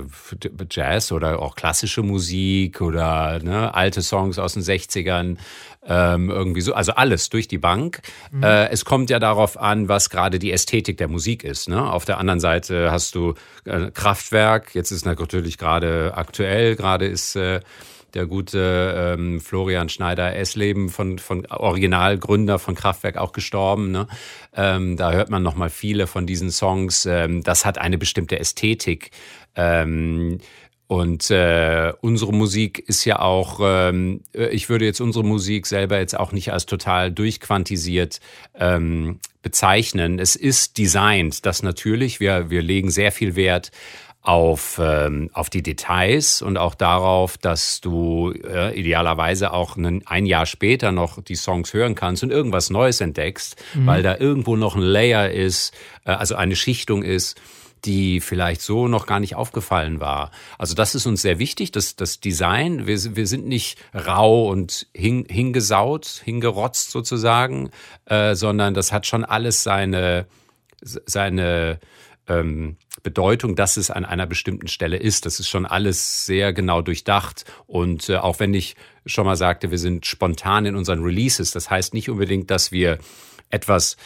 Jazz 0.70 1.12
oder 1.12 1.40
auch 1.40 1.56
klassische 1.56 2.02
Musik 2.02 2.82
oder 2.82 3.40
ne, 3.42 3.74
alte 3.74 4.02
Songs 4.02 4.40
aus 4.40 4.54
den 4.54 4.63
60ern. 4.63 5.38
Ähm, 5.86 6.30
irgendwie 6.30 6.62
so, 6.62 6.74
also 6.74 6.94
alles 6.94 7.30
durch 7.30 7.50
die 7.50 7.58
Bank. 7.58 8.02
Mhm. 8.32 8.44
Äh, 8.44 8.70
es 8.70 8.86
kommt 8.86 9.10
ja 9.10 9.20
darauf 9.20 9.60
an, 9.60 9.90
was 9.90 10.10
gerade 10.10 10.40
die 10.40 10.54
Ästhetik 10.54 10.98
der 10.98 11.10
Musik 11.10 11.44
ist. 11.44 11.68
Ne? 11.68 11.92
Auf 11.92 12.06
der 12.06 12.20
anderen 12.20 12.40
Seite 12.40 12.90
hast 12.90 13.16
du 13.16 13.34
äh, 13.66 13.92
Kraftwerk, 13.92 14.74
jetzt 14.75 14.92
ist 14.92 15.06
natürlich 15.06 15.58
gerade 15.58 16.13
aktuell, 16.16 16.78
gerade 16.78 17.06
ist 17.06 17.36
äh, 17.36 17.60
der 18.13 18.25
gute 18.25 19.15
ähm, 19.17 19.41
Florian 19.41 19.89
Schneider 19.89 20.36
Essleben 20.36 20.89
von, 20.89 21.20
von 21.20 21.46
Originalgründer 21.46 22.60
von 22.60 22.75
Kraftwerk 22.75 23.17
auch 23.17 23.32
gestorben. 23.32 23.91
Ne? 23.91 24.08
Ähm, 24.55 24.98
da 24.98 25.12
hört 25.12 25.29
man 25.29 25.43
nochmal 25.43 25.70
viele 25.70 26.08
von 26.08 26.25
diesen 26.25 26.51
Songs. 26.51 27.05
Ähm, 27.05 27.43
das 27.43 27.65
hat 27.65 27.77
eine 27.77 27.98
bestimmte 27.98 28.39
Ästhetik. 28.39 29.12
Ähm, 29.55 30.39
und 30.88 31.32
äh, 31.32 31.93
unsere 32.01 32.34
Musik 32.34 32.77
ist 32.77 33.05
ja 33.05 33.20
auch, 33.20 33.60
ähm, 33.63 34.22
ich 34.34 34.70
würde 34.70 34.86
jetzt 34.86 35.01
unsere 35.01 35.25
Musik 35.25 35.65
selber 35.65 35.98
jetzt 35.98 36.15
auch 36.15 36.32
nicht 36.32 36.51
als 36.51 36.67
total 36.67 37.12
durchquantisiert 37.12 38.20
ähm, 38.53 39.20
bezeichnen. 39.41 40.20
Es 40.20 40.36
ist 40.36 40.77
designt, 40.77 41.48
das 41.48 41.63
natürlich. 41.63 42.20
Wir, 42.20 42.51
wir 42.51 42.62
legen 42.62 42.91
sehr 42.91 43.12
viel 43.12 43.36
Wert 43.36 43.72
auf, 44.24 44.80
ähm, 44.82 45.30
auf 45.34 45.50
die 45.50 45.62
Details 45.62 46.42
und 46.42 46.58
auch 46.58 46.75
darauf, 46.75 47.38
dass 47.38 47.82
du 47.82 48.32
äh, 48.32 48.74
idealerweise 48.74 49.51
auch 49.51 49.75
einen, 49.75 50.08
ein 50.08 50.25
Jahr 50.25 50.46
später 50.46 50.94
noch 50.94 51.22
die 51.22 51.36
Songs 51.36 51.74
hören 51.74 51.94
kannst 51.94 52.24
und 52.24 52.32
irgendwas 52.32 52.70
Neues 52.70 53.01
entdeckst, 53.01 53.62
mhm. 53.74 53.86
weil 53.86 54.01
da 54.01 54.18
irgendwo 54.18 54.56
noch 54.56 54.75
ein 54.75 54.82
Layer 54.82 55.30
ist, 55.30 55.74
äh, 56.06 56.12
also 56.12 56.36
eine 56.36 56.56
Schichtung 56.56 57.03
ist, 57.03 57.39
die 57.84 58.22
vielleicht 58.22 58.62
so 58.62 58.88
noch 58.88 59.08
gar 59.08 59.20
nicht 59.20 59.36
aufgefallen 59.36 60.00
war. 60.00 60.32
Also 60.58 60.74
das 60.74 60.96
ist 60.96 61.06
uns 61.06 61.22
sehr 61.22 61.38
wichtig, 61.38 61.74
das, 61.74 61.98
das 61.98 62.22
Design. 62.22 62.88
Wir, 62.88 63.18
wir 63.18 63.27
sind 63.27 63.46
nicht 63.46 63.77
rau 63.94 64.48
und 64.48 64.88
hing, 64.94 65.25
hingesaut, 65.30 66.22
hingerotzt 66.24 66.92
sozusagen, 66.92 67.72
äh, 68.06 68.36
sondern 68.36 68.74
das 68.74 68.94
hat 68.94 69.06
schon 69.06 69.25
alles 69.25 69.63
seine, 69.63 70.27
seine 70.82 71.82
ähm, 72.30 72.77
Bedeutung, 73.03 73.55
dass 73.55 73.77
es 73.77 73.91
an 73.91 74.05
einer 74.05 74.25
bestimmten 74.25 74.67
Stelle 74.67 74.98
ist. 74.98 75.25
Das 75.25 75.39
ist 75.39 75.50
schon 75.50 75.65
alles 75.65 76.25
sehr 76.25 76.53
genau 76.53 76.81
durchdacht. 76.81 77.45
Und 77.67 78.10
äh, 78.10 78.15
auch 78.15 78.39
wenn 78.39 78.53
ich 78.53 78.75
schon 79.05 79.25
mal 79.25 79.36
sagte, 79.36 79.72
wir 79.72 79.77
sind 79.77 80.05
spontan 80.05 80.65
in 80.65 80.75
unseren 80.75 81.03
Releases, 81.03 81.51
das 81.51 81.69
heißt 81.69 81.93
nicht 81.93 82.10
unbedingt, 82.10 82.50
dass 82.50 82.72
wir 82.72 82.98
etwas 83.50 83.98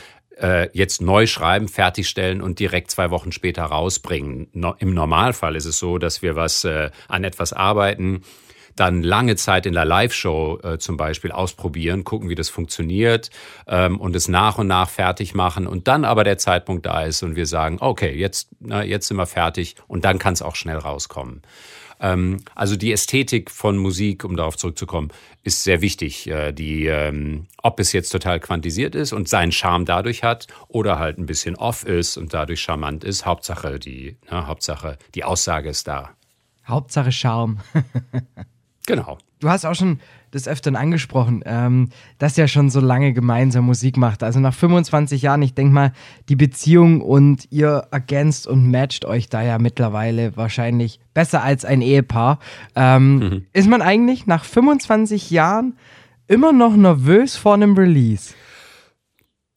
äh, 0.41 0.69
jetzt 0.73 1.01
neu 1.01 1.27
schreiben, 1.27 1.67
fertigstellen 1.67 2.41
und 2.41 2.59
direkt 2.59 2.91
zwei 2.91 3.11
Wochen 3.11 3.31
später 3.31 3.63
rausbringen. 3.63 4.47
No, 4.53 4.75
Im 4.79 4.93
Normalfall 4.93 5.55
ist 5.55 5.65
es 5.65 5.79
so, 5.79 5.97
dass 5.97 6.21
wir 6.21 6.35
was 6.35 6.63
äh, 6.63 6.89
an 7.07 7.23
etwas 7.23 7.53
arbeiten, 7.53 8.23
dann 8.79 9.03
lange 9.03 9.35
Zeit 9.35 9.65
in 9.65 9.73
der 9.73 9.85
Live-Show 9.85 10.59
äh, 10.63 10.77
zum 10.77 10.97
Beispiel 10.97 11.31
ausprobieren, 11.31 12.03
gucken, 12.03 12.29
wie 12.29 12.35
das 12.35 12.49
funktioniert 12.49 13.29
ähm, 13.67 13.99
und 13.99 14.15
es 14.15 14.27
nach 14.27 14.57
und 14.57 14.67
nach 14.67 14.89
fertig 14.89 15.33
machen 15.35 15.67
und 15.67 15.87
dann 15.87 16.05
aber 16.05 16.23
der 16.23 16.37
Zeitpunkt 16.37 16.85
da 16.85 17.03
ist 17.03 17.23
und 17.23 17.35
wir 17.35 17.45
sagen, 17.45 17.77
okay, 17.81 18.15
jetzt, 18.15 18.49
na, 18.59 18.83
jetzt 18.83 19.07
sind 19.07 19.17
wir 19.17 19.25
fertig 19.25 19.75
und 19.87 20.05
dann 20.05 20.19
kann 20.19 20.33
es 20.33 20.41
auch 20.41 20.55
schnell 20.55 20.77
rauskommen. 20.77 21.41
Ähm, 21.99 22.41
also 22.55 22.75
die 22.75 22.91
Ästhetik 22.91 23.49
von 23.49 23.77
Musik, 23.77 24.23
um 24.23 24.35
darauf 24.35 24.57
zurückzukommen, 24.57 25.09
ist 25.43 25.63
sehr 25.63 25.81
wichtig. 25.81 26.27
Äh, 26.27 26.51
die, 26.51 26.85
ähm, 26.85 27.47
ob 27.61 27.79
es 27.79 27.91
jetzt 27.91 28.09
total 28.09 28.39
quantisiert 28.39 28.95
ist 28.95 29.13
und 29.13 29.27
seinen 29.27 29.51
Charme 29.51 29.85
dadurch 29.85 30.23
hat 30.23 30.47
oder 30.67 30.99
halt 30.99 31.17
ein 31.17 31.25
bisschen 31.25 31.55
off 31.55 31.83
ist 31.83 32.17
und 32.17 32.33
dadurch 32.33 32.61
charmant 32.61 33.03
ist. 33.03 33.25
Hauptsache 33.25 33.79
die, 33.79 34.17
ne, 34.29 34.47
Hauptsache 34.47 34.97
die 35.15 35.23
Aussage 35.23 35.69
ist 35.69 35.87
da. 35.87 36.11
Hauptsache 36.67 37.11
Charme. 37.11 37.59
genau. 38.87 39.19
Du 39.39 39.49
hast 39.49 39.65
auch 39.65 39.75
schon 39.75 39.99
des 40.33 40.47
Öfteren 40.47 40.75
angesprochen, 40.75 41.43
ähm, 41.45 41.89
dass 42.17 42.37
ihr 42.37 42.47
schon 42.47 42.69
so 42.69 42.79
lange 42.79 43.13
gemeinsam 43.13 43.65
Musik 43.65 43.95
macht. 43.95 44.23
Also 44.23 44.39
nach 44.39 44.53
25 44.53 45.21
Jahren, 45.21 45.41
ich 45.41 45.53
denke 45.53 45.73
mal, 45.73 45.93
die 46.27 46.35
Beziehung 46.35 47.01
und 47.01 47.47
ihr 47.51 47.87
ergänzt 47.91 48.47
und 48.47 48.69
matcht 48.69 49.05
euch 49.05 49.29
da 49.29 49.43
ja 49.43 49.59
mittlerweile 49.59 50.35
wahrscheinlich 50.35 50.99
besser 51.13 51.43
als 51.43 51.65
ein 51.65 51.81
Ehepaar. 51.81 52.39
Ähm, 52.75 53.19
mhm. 53.19 53.45
Ist 53.53 53.69
man 53.69 53.81
eigentlich 53.81 54.25
nach 54.25 54.43
25 54.43 55.29
Jahren 55.29 55.77
immer 56.27 56.51
noch 56.51 56.75
nervös 56.75 57.37
vor 57.37 57.53
einem 57.53 57.77
Release? 57.77 58.33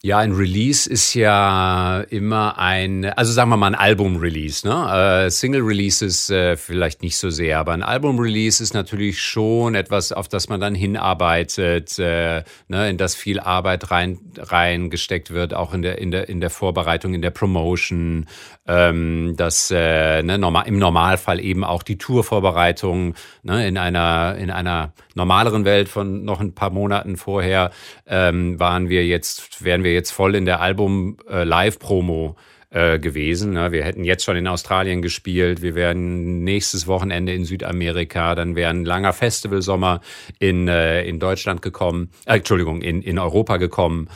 Ja, 0.03 0.17
ein 0.17 0.33
Release 0.33 0.89
ist 0.89 1.13
ja 1.13 2.01
immer 2.09 2.57
ein, 2.57 3.05
also 3.05 3.35
sagen 3.35 3.51
wir 3.51 3.59
mal 3.59 3.67
ein 3.67 3.75
Album-Release. 3.75 4.67
Ne? 4.67 5.27
Äh, 5.27 5.31
Single-Releases 5.31 6.31
äh, 6.31 6.57
vielleicht 6.57 7.03
nicht 7.03 7.19
so 7.19 7.29
sehr, 7.29 7.59
aber 7.59 7.73
ein 7.73 7.83
Album-Release 7.83 8.63
ist 8.63 8.73
natürlich 8.73 9.23
schon 9.23 9.75
etwas, 9.75 10.13
auf 10.13 10.27
das 10.27 10.49
man 10.49 10.59
dann 10.59 10.75
hinarbeitet, 10.75 11.99
äh, 11.99 12.45
ne? 12.69 12.89
in 12.89 12.97
das 12.97 13.15
viel 13.15 13.41
Arbeit 13.41 13.91
rein 13.91 14.19
reingesteckt 14.39 15.33
wird, 15.33 15.53
auch 15.53 15.75
in 15.75 15.83
der 15.83 15.99
in 15.99 16.11
der 16.11 16.31
in 16.31 16.41
der 16.41 16.49
Vorbereitung, 16.49 17.13
in 17.13 17.21
der 17.21 17.29
Promotion, 17.29 18.27
ähm, 18.67 19.35
dass 19.37 19.71
äh, 19.71 20.23
ne, 20.23 20.39
normal, 20.39 20.67
im 20.67 20.79
Normalfall 20.79 21.41
eben 21.41 21.63
auch 21.63 21.83
die 21.83 21.99
Tourvorbereitung 21.99 23.17
ne? 23.43 23.69
in 23.69 23.77
einer 23.77 24.35
in 24.39 24.51
einer 24.51 24.95
normaleren 25.15 25.67
Welt 25.67 25.91
von 25.91 26.25
noch 26.25 26.41
ein 26.41 26.55
paar 26.55 26.71
Monaten 26.71 27.19
vorher 27.19 27.71
ähm, 28.07 28.59
waren 28.59 28.89
wir 28.89 29.05
jetzt 29.07 29.63
werden 29.63 29.85
wir 29.85 29.90
wir 29.91 29.97
jetzt 29.97 30.13
voll 30.13 30.37
in 30.37 30.45
der 30.45 30.61
Album-Live-Promo 30.61 32.37
äh, 32.71 32.95
äh, 32.95 33.01
gewesen. 33.01 33.55
Ne? 33.55 33.73
Wir 33.73 33.83
hätten 33.83 34.05
jetzt 34.05 34.25
schon 34.25 34.37
in 34.37 34.47
Australien 34.47 35.03
gespielt, 35.03 35.61
wir 35.61 35.75
wären 35.75 36.45
nächstes 36.45 36.87
Wochenende 36.87 37.35
in 37.35 37.45
Südamerika, 37.45 38.37
dann 38.37 38.55
wäre 38.55 38.71
ein 38.71 38.85
langer 38.85 39.13
Festivalsommer 39.13 40.01
in, 40.39 40.69
äh, 40.69 41.03
in 41.03 41.19
Deutschland 41.19 41.63
gekommen, 41.63 42.11
äh, 42.27 42.37
Entschuldigung, 42.37 42.81
in, 42.81 43.03
in 43.03 43.19
Europa 43.19 43.57
gekommen 43.57 44.09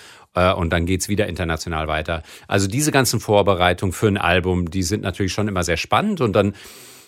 und 0.56 0.72
dann 0.72 0.84
geht's 0.84 1.08
wieder 1.08 1.28
international 1.28 1.86
weiter. 1.86 2.24
Also 2.48 2.66
diese 2.66 2.90
ganzen 2.90 3.20
Vorbereitungen 3.20 3.92
für 3.92 4.08
ein 4.08 4.18
Album, 4.18 4.68
die 4.68 4.82
sind 4.82 5.04
natürlich 5.04 5.32
schon 5.32 5.46
immer 5.46 5.62
sehr 5.62 5.76
spannend 5.76 6.20
und 6.20 6.32
dann 6.32 6.54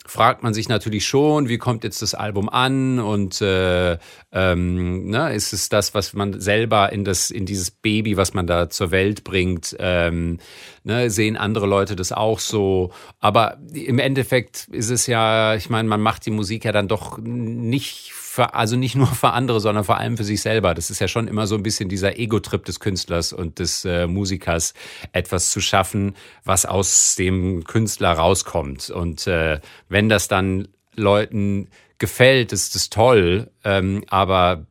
fragt 0.08 0.42
man 0.42 0.54
sich 0.54 0.68
natürlich 0.68 1.06
schon, 1.06 1.48
wie 1.48 1.58
kommt 1.58 1.84
jetzt 1.84 2.02
das 2.02 2.14
Album 2.14 2.48
an 2.48 2.98
und 2.98 3.40
äh, 3.40 3.98
ähm, 4.32 5.06
ne, 5.06 5.34
ist 5.34 5.52
es 5.52 5.68
das, 5.68 5.94
was 5.94 6.12
man 6.12 6.40
selber 6.40 6.92
in 6.92 7.04
das 7.04 7.30
in 7.30 7.46
dieses 7.46 7.70
Baby, 7.70 8.16
was 8.16 8.34
man 8.34 8.46
da 8.46 8.70
zur 8.70 8.90
Welt 8.90 9.25
bringt, 9.25 9.76
ähm, 9.78 10.38
ne, 10.84 11.10
sehen 11.10 11.36
andere 11.36 11.66
Leute 11.66 11.96
das 11.96 12.12
auch 12.12 12.38
so. 12.38 12.92
Aber 13.20 13.58
im 13.72 13.98
Endeffekt 13.98 14.68
ist 14.70 14.90
es 14.90 15.06
ja, 15.06 15.54
ich 15.54 15.70
meine, 15.70 15.88
man 15.88 16.00
macht 16.00 16.26
die 16.26 16.30
Musik 16.30 16.64
ja 16.64 16.72
dann 16.72 16.88
doch 16.88 17.18
nicht 17.18 18.12
für, 18.37 18.55
also 18.55 18.76
nicht 18.76 18.95
nur 18.95 19.07
für 19.07 19.31
andere, 19.31 19.61
sondern 19.61 19.83
vor 19.83 19.97
allem 19.97 20.16
für 20.19 20.25
sich 20.25 20.43
selber. 20.43 20.75
Das 20.75 20.90
ist 20.90 21.00
ja 21.00 21.09
schon 21.09 21.26
immer 21.26 21.47
so 21.47 21.55
ein 21.55 21.62
bisschen 21.62 21.88
dieser 21.88 22.19
Ego-Trip 22.19 22.64
des 22.64 22.81
Künstlers 22.81 23.33
und 23.33 23.59
des 23.59 23.85
äh, 23.87 24.07
Musikers, 24.07 24.75
etwas 25.12 25.50
zu 25.50 25.61
schaffen, 25.61 26.14
was 26.45 26.66
aus 26.66 27.14
dem 27.16 27.64
Künstler 27.64 28.12
rauskommt. 28.12 28.90
Und 28.90 29.26
äh, 29.26 29.61
wenn 29.88 30.11
das 30.11 30.28
dann 30.28 30.69
Leuten 30.95 31.69
gefällt, 31.99 32.52
ist 32.52 32.75
das 32.75 32.90
toll, 32.90 33.50
ähm, 33.64 34.05
aber 34.09 34.66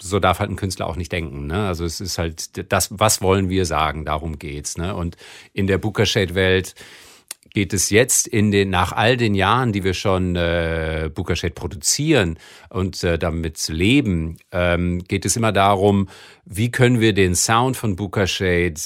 so 0.00 0.20
darf 0.20 0.38
halt 0.38 0.50
ein 0.50 0.56
Künstler 0.56 0.86
auch 0.86 0.96
nicht 0.96 1.10
denken. 1.10 1.48
Ne? 1.48 1.66
Also 1.66 1.84
es 1.84 2.00
ist 2.00 2.18
halt 2.18 2.72
das, 2.72 2.88
was 2.92 3.20
wollen 3.20 3.48
wir 3.48 3.66
sagen, 3.66 4.04
darum 4.04 4.38
geht's. 4.38 4.78
Ne? 4.78 4.94
Und 4.94 5.16
in 5.52 5.66
der 5.66 5.78
Booker 5.78 6.06
Shade 6.06 6.36
Welt 6.36 6.76
geht 7.58 7.72
es 7.72 7.90
jetzt 7.90 8.28
in 8.28 8.52
den, 8.52 8.70
nach 8.70 8.92
all 8.92 9.16
den 9.16 9.34
Jahren, 9.34 9.72
die 9.72 9.82
wir 9.82 9.92
schon 9.92 10.36
äh, 10.36 11.10
Bookershed 11.12 11.56
produzieren 11.56 12.38
und 12.70 13.02
äh, 13.02 13.18
damit 13.18 13.66
leben, 13.66 14.36
ähm, 14.52 15.02
geht 15.08 15.24
es 15.24 15.34
immer 15.34 15.50
darum, 15.50 16.08
wie 16.44 16.70
können 16.70 17.00
wir 17.00 17.14
den 17.14 17.34
Sound 17.34 17.76
von 17.76 17.96
Bookershade 17.96 18.80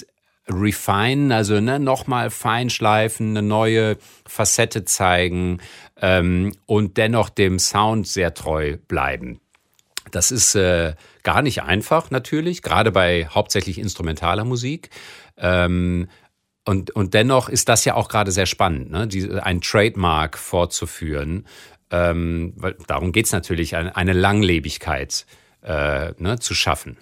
refinen, 0.49 1.33
also 1.33 1.61
ne, 1.61 1.79
nochmal 1.79 2.31
feinschleifen, 2.31 3.37
eine 3.37 3.47
neue 3.47 3.99
Facette 4.27 4.87
zeigen 4.87 5.61
ähm, 6.01 6.55
und 6.65 6.97
dennoch 6.97 7.29
dem 7.29 7.59
Sound 7.59 8.09
sehr 8.09 8.33
treu 8.33 8.79
bleiben. 8.89 9.39
Das 10.13 10.31
ist 10.31 10.55
äh, 10.55 10.95
gar 11.23 11.43
nicht 11.43 11.63
einfach 11.63 12.11
natürlich, 12.11 12.63
gerade 12.63 12.91
bei 12.91 13.27
hauptsächlich 13.27 13.79
instrumentaler 13.79 14.47
Musik. 14.47 14.89
Ähm, 15.37 16.09
und, 16.65 16.91
und 16.93 17.15
dennoch 17.15 17.49
ist 17.49 17.69
das 17.69 17.85
ja 17.85 17.95
auch 17.95 18.09
gerade 18.09 18.31
sehr 18.31 18.47
spannend, 18.47 18.91
ne? 18.91 19.07
Die, 19.07 19.31
ein 19.31 19.61
Trademark 19.61 20.39
vorzuführen. 20.39 21.47
Ähm, 21.91 22.55
weil 22.57 22.77
darum 22.87 23.13
geht's 23.13 23.33
natürlich, 23.33 23.77
eine, 23.77 24.13
Langlebigkeit 24.13 25.27
äh, 25.63 26.13
ne, 26.17 26.39
zu 26.39 26.55
schaffen. 26.55 26.97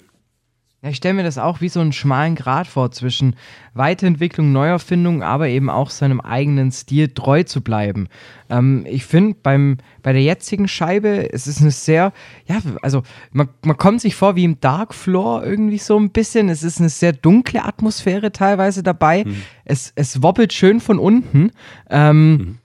Ja, 0.82 0.88
ich 0.88 0.96
stelle 0.96 1.12
mir 1.12 1.24
das 1.24 1.36
auch 1.36 1.60
wie 1.60 1.68
so 1.68 1.80
einen 1.80 1.92
schmalen 1.92 2.34
Grat 2.34 2.66
vor 2.66 2.90
zwischen 2.90 3.36
Weiterentwicklung, 3.74 4.50
Neuerfindung, 4.50 5.22
aber 5.22 5.48
eben 5.48 5.68
auch 5.68 5.90
seinem 5.90 6.22
eigenen 6.22 6.72
Stil 6.72 7.08
treu 7.08 7.42
zu 7.42 7.60
bleiben. 7.60 8.08
Ähm, 8.48 8.86
ich 8.88 9.04
finde, 9.04 9.36
beim 9.42 9.76
bei 10.02 10.14
der 10.14 10.22
jetzigen 10.22 10.68
Scheibe 10.68 11.30
es 11.34 11.46
ist 11.46 11.60
eine 11.60 11.70
sehr, 11.70 12.14
ja, 12.46 12.60
also 12.80 13.02
man, 13.30 13.50
man 13.62 13.76
kommt 13.76 14.00
sich 14.00 14.14
vor 14.14 14.36
wie 14.36 14.44
im 14.44 14.58
Dark 14.60 14.94
Floor 14.94 15.44
irgendwie 15.44 15.76
so 15.76 15.98
ein 15.98 16.12
bisschen. 16.12 16.48
Es 16.48 16.62
ist 16.62 16.80
eine 16.80 16.88
sehr 16.88 17.12
dunkle 17.12 17.62
Atmosphäre 17.62 18.32
teilweise 18.32 18.82
dabei. 18.82 19.24
Mhm. 19.24 19.42
Es, 19.66 19.92
es 19.96 20.22
wobbelt 20.22 20.54
schön 20.54 20.80
von 20.80 20.98
unten. 20.98 21.50
Ähm, 21.90 22.30
mhm. 22.30 22.58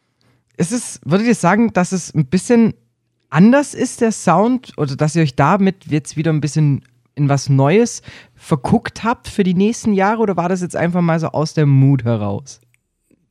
Es 0.55 0.71
ist, 0.71 1.01
würdet 1.03 1.27
ihr 1.27 1.35
sagen, 1.35 1.73
dass 1.73 1.91
es 1.91 2.15
ein 2.15 2.27
bisschen 2.27 2.75
anders 3.29 3.73
ist, 3.73 3.99
der 3.99 4.13
Sound, 4.13 4.71
oder 4.77 4.95
dass 4.95 5.17
ihr 5.17 5.23
euch 5.23 5.35
damit 5.35 5.87
jetzt 5.87 6.15
wieder 6.15 6.31
ein 6.31 6.39
bisschen 6.39 6.81
in 7.15 7.29
was 7.29 7.49
Neues 7.49 8.01
verguckt 8.35 9.03
habt 9.03 9.27
für 9.27 9.43
die 9.43 9.53
nächsten 9.53 9.93
Jahre 9.93 10.21
oder 10.21 10.37
war 10.37 10.49
das 10.49 10.61
jetzt 10.61 10.75
einfach 10.75 11.01
mal 11.01 11.19
so 11.19 11.27
aus 11.27 11.53
der 11.53 11.65
Mut 11.65 12.03
heraus? 12.03 12.61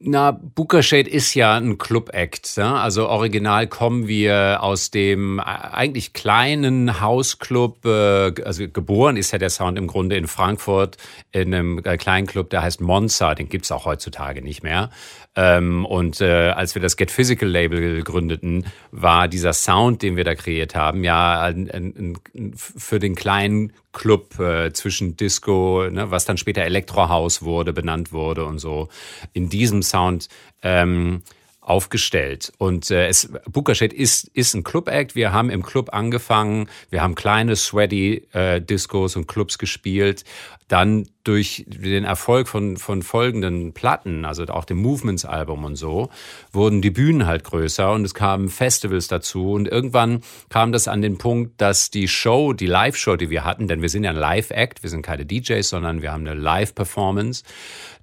Na, 0.06 0.32
Booker 0.32 0.82
Shade 0.82 1.08
ist 1.08 1.32
ja 1.32 1.56
ein 1.56 1.78
Club-Act. 1.78 2.56
Ja? 2.56 2.74
Also 2.74 3.08
original 3.08 3.66
kommen 3.66 4.06
wir 4.06 4.58
aus 4.62 4.90
dem 4.90 5.40
eigentlich 5.40 6.12
kleinen 6.12 7.00
Hausclub, 7.00 7.86
äh, 7.86 8.34
also 8.44 8.68
geboren 8.68 9.16
ist 9.16 9.32
ja 9.32 9.38
der 9.38 9.48
Sound 9.48 9.78
im 9.78 9.86
Grunde 9.86 10.16
in 10.16 10.26
Frankfurt 10.26 10.98
in 11.32 11.54
einem 11.54 11.80
äh, 11.82 11.96
kleinen 11.96 12.26
Club, 12.26 12.50
der 12.50 12.62
heißt 12.62 12.82
Monza, 12.82 13.34
den 13.34 13.48
gibt's 13.48 13.72
auch 13.72 13.86
heutzutage 13.86 14.42
nicht 14.42 14.62
mehr. 14.62 14.90
Ähm, 15.36 15.86
und 15.86 16.20
äh, 16.20 16.50
als 16.50 16.74
wir 16.74 16.82
das 16.82 16.98
Get 16.98 17.10
Physical 17.10 17.48
Label 17.48 18.02
gründeten, 18.02 18.66
war 18.90 19.26
dieser 19.26 19.54
Sound, 19.54 20.02
den 20.02 20.16
wir 20.16 20.24
da 20.24 20.34
kreiert 20.34 20.74
haben, 20.74 21.02
ja 21.02 21.40
ein, 21.40 21.70
ein, 21.70 22.18
ein, 22.34 22.52
für 22.54 22.98
den 22.98 23.14
kleinen 23.14 23.72
Club 23.94 24.38
äh, 24.38 24.72
zwischen 24.72 25.16
Disco, 25.16 25.88
ne, 25.90 26.10
was 26.10 26.26
dann 26.26 26.36
später 26.36 26.62
Elektrohaus 26.62 27.42
wurde, 27.42 27.72
benannt 27.72 28.12
wurde 28.12 28.44
und 28.44 28.58
so. 28.58 28.88
In 29.32 29.48
diesem 29.48 29.82
Sound 29.82 30.28
ähm, 30.62 31.22
aufgestellt. 31.64 32.52
Und 32.58 32.90
äh, 32.90 33.08
es, 33.08 33.30
Bukashed 33.50 33.92
ist, 33.92 34.28
ist 34.28 34.54
ein 34.54 34.64
Club-Act. 34.64 35.14
Wir 35.14 35.32
haben 35.32 35.48
im 35.48 35.62
Club 35.62 35.90
angefangen. 35.92 36.68
Wir 36.90 37.02
haben 37.02 37.14
kleine 37.14 37.56
sweaty 37.56 38.28
äh, 38.32 38.60
Discos 38.60 39.16
und 39.16 39.26
Clubs 39.26 39.56
gespielt. 39.56 40.24
Dann 40.68 41.06
durch 41.24 41.64
den 41.66 42.04
Erfolg 42.04 42.48
von, 42.48 42.76
von 42.76 43.02
folgenden 43.02 43.72
Platten, 43.72 44.24
also 44.24 44.44
auch 44.46 44.64
dem 44.64 44.78
Movements-Album 44.78 45.64
und 45.64 45.76
so, 45.76 46.10
wurden 46.52 46.82
die 46.82 46.90
Bühnen 46.90 47.26
halt 47.26 47.44
größer 47.44 47.92
und 47.92 48.04
es 48.04 48.14
kamen 48.14 48.48
Festivals 48.48 49.08
dazu. 49.08 49.52
Und 49.52 49.66
irgendwann 49.68 50.22
kam 50.50 50.72
das 50.72 50.88
an 50.88 51.00
den 51.00 51.16
Punkt, 51.16 51.60
dass 51.60 51.90
die 51.90 52.08
Show, 52.08 52.52
die 52.52 52.66
Live-Show, 52.66 53.16
die 53.16 53.30
wir 53.30 53.44
hatten, 53.44 53.68
denn 53.68 53.82
wir 53.82 53.88
sind 53.88 54.04
ja 54.04 54.10
ein 54.10 54.16
Live-Act, 54.16 54.82
wir 54.82 54.90
sind 54.90 55.02
keine 55.02 55.24
DJs, 55.24 55.66
sondern 55.66 56.02
wir 56.02 56.12
haben 56.12 56.26
eine 56.26 56.38
Live-Performance, 56.38 57.44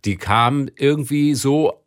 die 0.05 0.17
kam 0.17 0.67
irgendwie 0.75 1.35
so 1.35 1.80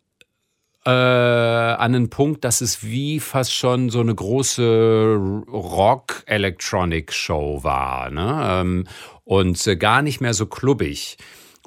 äh, 0.86 0.90
an 0.90 1.94
einen 1.94 2.10
Punkt, 2.10 2.44
dass 2.44 2.60
es 2.60 2.84
wie 2.84 3.20
fast 3.20 3.54
schon 3.54 3.88
so 3.90 4.00
eine 4.00 4.14
große 4.14 5.42
Rock-Electronic-Show 5.48 7.64
war. 7.64 8.10
Ne? 8.10 8.42
Ähm, 8.44 8.86
und 9.24 9.66
äh, 9.66 9.76
gar 9.76 10.02
nicht 10.02 10.20
mehr 10.20 10.34
so 10.34 10.44
klubbig. 10.46 11.16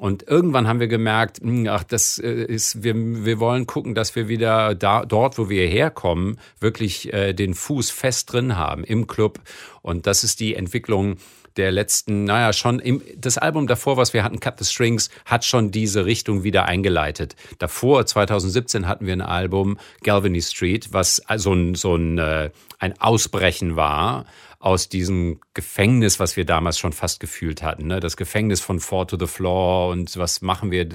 Und 0.00 0.28
irgendwann 0.28 0.68
haben 0.68 0.78
wir 0.78 0.86
gemerkt, 0.86 1.40
hm, 1.40 1.66
ach, 1.68 1.82
das 1.82 2.18
äh, 2.18 2.44
ist, 2.44 2.84
wir, 2.84 2.94
wir 2.94 3.40
wollen 3.40 3.66
gucken, 3.66 3.96
dass 3.96 4.14
wir 4.14 4.28
wieder 4.28 4.76
da, 4.76 5.04
dort, 5.04 5.38
wo 5.38 5.48
wir 5.48 5.66
herkommen, 5.66 6.38
wirklich 6.60 7.12
äh, 7.12 7.32
den 7.32 7.54
Fuß 7.54 7.90
fest 7.90 8.32
drin 8.32 8.56
haben 8.56 8.84
im 8.84 9.08
Club. 9.08 9.40
Und 9.82 10.06
das 10.06 10.22
ist 10.22 10.38
die 10.38 10.54
Entwicklung 10.54 11.16
der 11.58 11.72
letzten, 11.72 12.24
naja, 12.24 12.52
schon 12.52 12.78
im, 12.78 13.02
das 13.16 13.36
Album 13.36 13.66
davor, 13.66 13.96
was 13.96 14.14
wir 14.14 14.24
hatten, 14.24 14.40
Cut 14.40 14.58
the 14.58 14.64
Strings, 14.64 15.10
hat 15.24 15.44
schon 15.44 15.70
diese 15.70 16.06
Richtung 16.06 16.44
wieder 16.44 16.64
eingeleitet. 16.64 17.36
Davor, 17.58 18.06
2017, 18.06 18.86
hatten 18.86 19.06
wir 19.06 19.12
ein 19.12 19.20
Album, 19.20 19.78
Galvany 20.02 20.40
Street, 20.40 20.92
was 20.92 21.22
so 21.36 21.52
ein, 21.52 21.74
so 21.74 21.96
ein, 21.96 22.18
äh, 22.18 22.50
ein 22.78 22.98
Ausbrechen 23.00 23.76
war 23.76 24.24
aus 24.60 24.88
diesem 24.88 25.40
Gefängnis, 25.54 26.18
was 26.18 26.36
wir 26.36 26.44
damals 26.44 26.78
schon 26.78 26.92
fast 26.92 27.20
gefühlt 27.20 27.62
hatten. 27.62 27.86
Ne? 27.86 28.00
Das 28.00 28.16
Gefängnis 28.16 28.60
von 28.60 28.80
Four 28.80 29.06
to 29.06 29.16
the 29.18 29.28
Floor 29.28 29.90
und 29.90 30.16
was 30.16 30.42
machen 30.42 30.72
wir? 30.72 30.88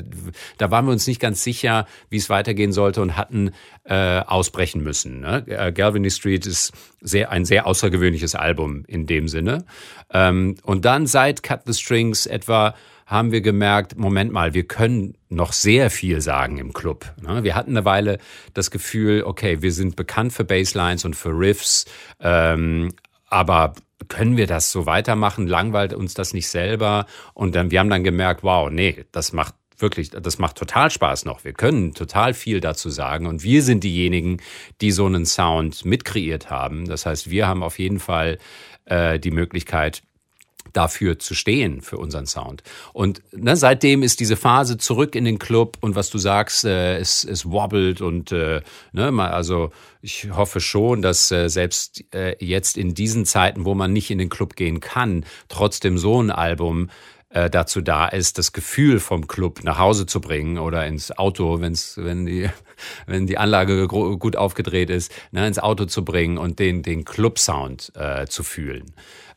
Da 0.57 0.69
waren 0.69 0.85
wir 0.85 0.91
uns 0.91 1.07
nicht 1.07 1.21
ganz 1.21 1.43
sicher, 1.43 1.87
wie 2.09 2.17
es 2.17 2.29
weitergehen 2.29 2.73
sollte 2.73 3.01
und 3.01 3.15
hatten 3.15 3.51
äh, 3.85 4.19
ausbrechen 4.19 4.83
müssen. 4.83 5.21
Ne? 5.21 5.45
Äh, 5.47 5.71
Galvany 5.71 6.11
Street 6.11 6.45
ist 6.45 6.73
sehr, 6.99 7.31
ein 7.31 7.45
sehr 7.45 7.65
außergewöhnliches 7.65 8.35
Album 8.35 8.83
in 8.87 9.07
dem 9.07 9.29
Sinne. 9.29 9.65
Ähm, 10.11 10.55
und 10.63 10.83
dann 10.83 11.07
seit 11.07 11.41
Cut 11.41 11.61
the 11.65 11.73
Strings 11.73 12.25
etwa 12.25 12.75
haben 13.05 13.31
wir 13.31 13.41
gemerkt, 13.41 13.97
Moment 13.97 14.31
mal, 14.31 14.53
wir 14.53 14.63
können 14.63 15.15
noch 15.29 15.53
sehr 15.53 15.89
viel 15.89 16.21
sagen 16.21 16.57
im 16.57 16.73
Club. 16.73 17.13
Ne? 17.21 17.43
Wir 17.43 17.55
hatten 17.55 17.71
eine 17.71 17.85
Weile 17.85 18.17
das 18.53 18.71
Gefühl, 18.71 19.23
okay, 19.23 19.61
wir 19.61 19.71
sind 19.71 19.95
bekannt 19.95 20.33
für 20.33 20.43
Basslines 20.43 21.05
und 21.05 21.15
für 21.15 21.29
Riffs, 21.29 21.85
ähm, 22.19 22.91
aber 23.33 23.73
können 24.09 24.37
wir 24.37 24.45
das 24.45 24.71
so 24.71 24.85
weitermachen? 24.85 25.47
Langweilt 25.47 25.93
uns 25.93 26.13
das 26.13 26.35
nicht 26.35 26.47
selber? 26.47 27.07
Und 27.33 27.55
dann, 27.55 27.71
wir 27.71 27.79
haben 27.79 27.89
dann 27.89 28.03
gemerkt, 28.03 28.43
wow, 28.43 28.69
nee, 28.69 29.05
das 29.11 29.33
macht 29.33 29.55
wirklich, 29.79 30.11
das 30.11 30.37
macht 30.37 30.55
total 30.55 30.91
Spaß 30.91 31.25
noch. 31.25 31.43
Wir 31.43 31.53
können 31.53 31.95
total 31.95 32.35
viel 32.35 32.59
dazu 32.59 32.91
sagen 32.91 33.25
und 33.25 33.41
wir 33.41 33.63
sind 33.63 33.83
diejenigen, 33.83 34.37
die 34.81 34.91
so 34.91 35.07
einen 35.07 35.25
Sound 35.25 35.83
mitkreiert 35.83 36.51
haben. 36.51 36.85
Das 36.85 37.07
heißt, 37.07 37.31
wir 37.31 37.47
haben 37.47 37.63
auf 37.63 37.79
jeden 37.79 37.99
Fall 37.99 38.37
äh, 38.85 39.19
die 39.19 39.31
Möglichkeit, 39.31 40.03
dafür 40.71 41.19
zu 41.19 41.35
stehen, 41.35 41.81
für 41.81 41.97
unseren 41.97 42.25
Sound. 42.25 42.63
Und 42.93 43.21
ne, 43.31 43.55
seitdem 43.55 44.03
ist 44.03 44.19
diese 44.19 44.35
Phase 44.35 44.77
zurück 44.77 45.15
in 45.15 45.25
den 45.25 45.39
Club 45.39 45.77
und 45.81 45.95
was 45.95 46.09
du 46.09 46.17
sagst, 46.17 46.65
äh, 46.65 46.97
es, 46.97 47.23
es 47.23 47.49
wobbelt 47.49 48.01
und 48.01 48.31
äh, 48.31 48.61
ne, 48.91 49.11
mal, 49.11 49.29
also 49.31 49.71
ich 50.01 50.31
hoffe 50.31 50.59
schon, 50.59 51.01
dass 51.01 51.31
äh, 51.31 51.49
selbst 51.49 52.03
äh, 52.13 52.35
jetzt 52.43 52.77
in 52.77 52.93
diesen 52.93 53.25
Zeiten, 53.25 53.65
wo 53.65 53.75
man 53.75 53.93
nicht 53.93 54.11
in 54.11 54.17
den 54.17 54.29
Club 54.29 54.55
gehen 54.55 54.79
kann, 54.79 55.25
trotzdem 55.47 55.97
so 55.97 56.21
ein 56.21 56.31
Album 56.31 56.89
äh, 57.29 57.49
dazu 57.49 57.81
da 57.81 58.07
ist, 58.07 58.37
das 58.37 58.53
Gefühl 58.53 58.99
vom 58.99 59.27
Club 59.27 59.63
nach 59.63 59.79
Hause 59.79 60.05
zu 60.05 60.21
bringen 60.21 60.57
oder 60.57 60.85
ins 60.85 61.11
Auto, 61.17 61.61
wenn's, 61.61 61.97
wenn 61.97 62.25
die 62.25 62.49
wenn 63.05 63.27
die 63.27 63.37
Anlage 63.37 63.87
gut 63.87 64.35
aufgedreht 64.35 64.89
ist, 64.89 65.11
ne, 65.31 65.47
ins 65.47 65.59
Auto 65.59 65.85
zu 65.85 66.03
bringen 66.03 66.37
und 66.37 66.59
den 66.59 66.83
den 66.83 67.05
Club-Sound 67.05 67.93
äh, 67.95 68.25
zu 68.27 68.43
fühlen. 68.43 68.93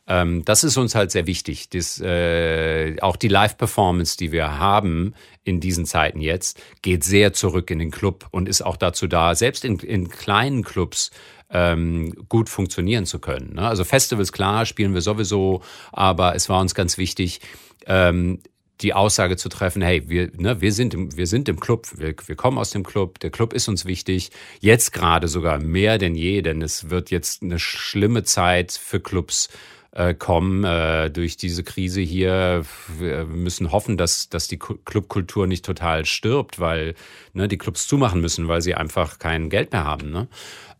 Ähm, 0.07 0.45
das 0.45 0.63
ist 0.63 0.77
uns 0.77 0.95
halt 0.95 1.11
sehr 1.11 1.27
wichtig. 1.27 1.69
Das, 1.69 1.99
äh, 1.99 2.95
auch 3.01 3.17
die 3.17 3.27
Live-Performance, 3.27 4.17
die 4.17 4.31
wir 4.31 4.57
haben 4.57 5.13
in 5.43 5.59
diesen 5.59 5.85
Zeiten 5.85 6.21
jetzt, 6.21 6.61
geht 6.81 7.03
sehr 7.03 7.33
zurück 7.33 7.69
in 7.71 7.79
den 7.79 7.91
Club 7.91 8.27
und 8.31 8.47
ist 8.47 8.61
auch 8.61 8.77
dazu 8.77 9.07
da, 9.07 9.35
selbst 9.35 9.65
in, 9.65 9.79
in 9.79 10.09
kleinen 10.09 10.63
Clubs 10.63 11.11
ähm, 11.49 12.13
gut 12.29 12.49
funktionieren 12.49 13.05
zu 13.05 13.19
können. 13.19 13.55
Ne? 13.55 13.67
Also 13.67 13.83
Festivals, 13.83 14.31
klar, 14.31 14.65
spielen 14.65 14.93
wir 14.93 15.01
sowieso, 15.01 15.61
aber 15.91 16.35
es 16.35 16.49
war 16.49 16.61
uns 16.61 16.75
ganz 16.75 16.97
wichtig, 16.97 17.41
ähm, 17.85 18.39
die 18.81 18.93
Aussage 18.93 19.37
zu 19.37 19.49
treffen, 19.49 19.81
hey, 19.81 20.07
wir, 20.07 20.29
ne, 20.37 20.61
wir, 20.61 20.71
sind, 20.71 20.93
im, 20.93 21.15
wir 21.17 21.25
sind 21.25 21.49
im 21.49 21.59
Club, 21.59 21.87
wir, 21.95 22.13
wir 22.25 22.35
kommen 22.35 22.57
aus 22.57 22.69
dem 22.69 22.83
Club, 22.83 23.19
der 23.19 23.31
Club 23.31 23.53
ist 23.53 23.67
uns 23.67 23.85
wichtig, 23.85 24.29
jetzt 24.59 24.93
gerade 24.93 25.27
sogar 25.27 25.57
mehr 25.57 25.97
denn 25.97 26.15
je, 26.15 26.41
denn 26.41 26.61
es 26.61 26.89
wird 26.89 27.09
jetzt 27.09 27.41
eine 27.41 27.59
schlimme 27.59 28.23
Zeit 28.23 28.71
für 28.71 28.99
Clubs 28.99 29.49
äh, 29.97 30.13
kommen 30.13 30.63
äh, 30.63 31.09
durch 31.09 31.37
diese 31.37 31.63
Krise 31.63 32.01
hier. 32.01 32.63
Wir 32.99 33.25
müssen 33.25 33.71
hoffen, 33.71 33.97
dass, 33.97 34.29
dass 34.29 34.47
die 34.47 34.59
Clubkultur 34.59 35.47
nicht 35.47 35.65
total 35.65 36.05
stirbt, 36.05 36.59
weil 36.59 36.93
ne, 37.33 37.47
die 37.47 37.57
Clubs 37.57 37.87
zumachen 37.87 38.21
müssen, 38.21 38.47
weil 38.47 38.61
sie 38.61 38.75
einfach 38.75 39.17
kein 39.17 39.49
Geld 39.49 39.71
mehr 39.71 39.85
haben. 39.85 40.11
Ne? 40.11 40.27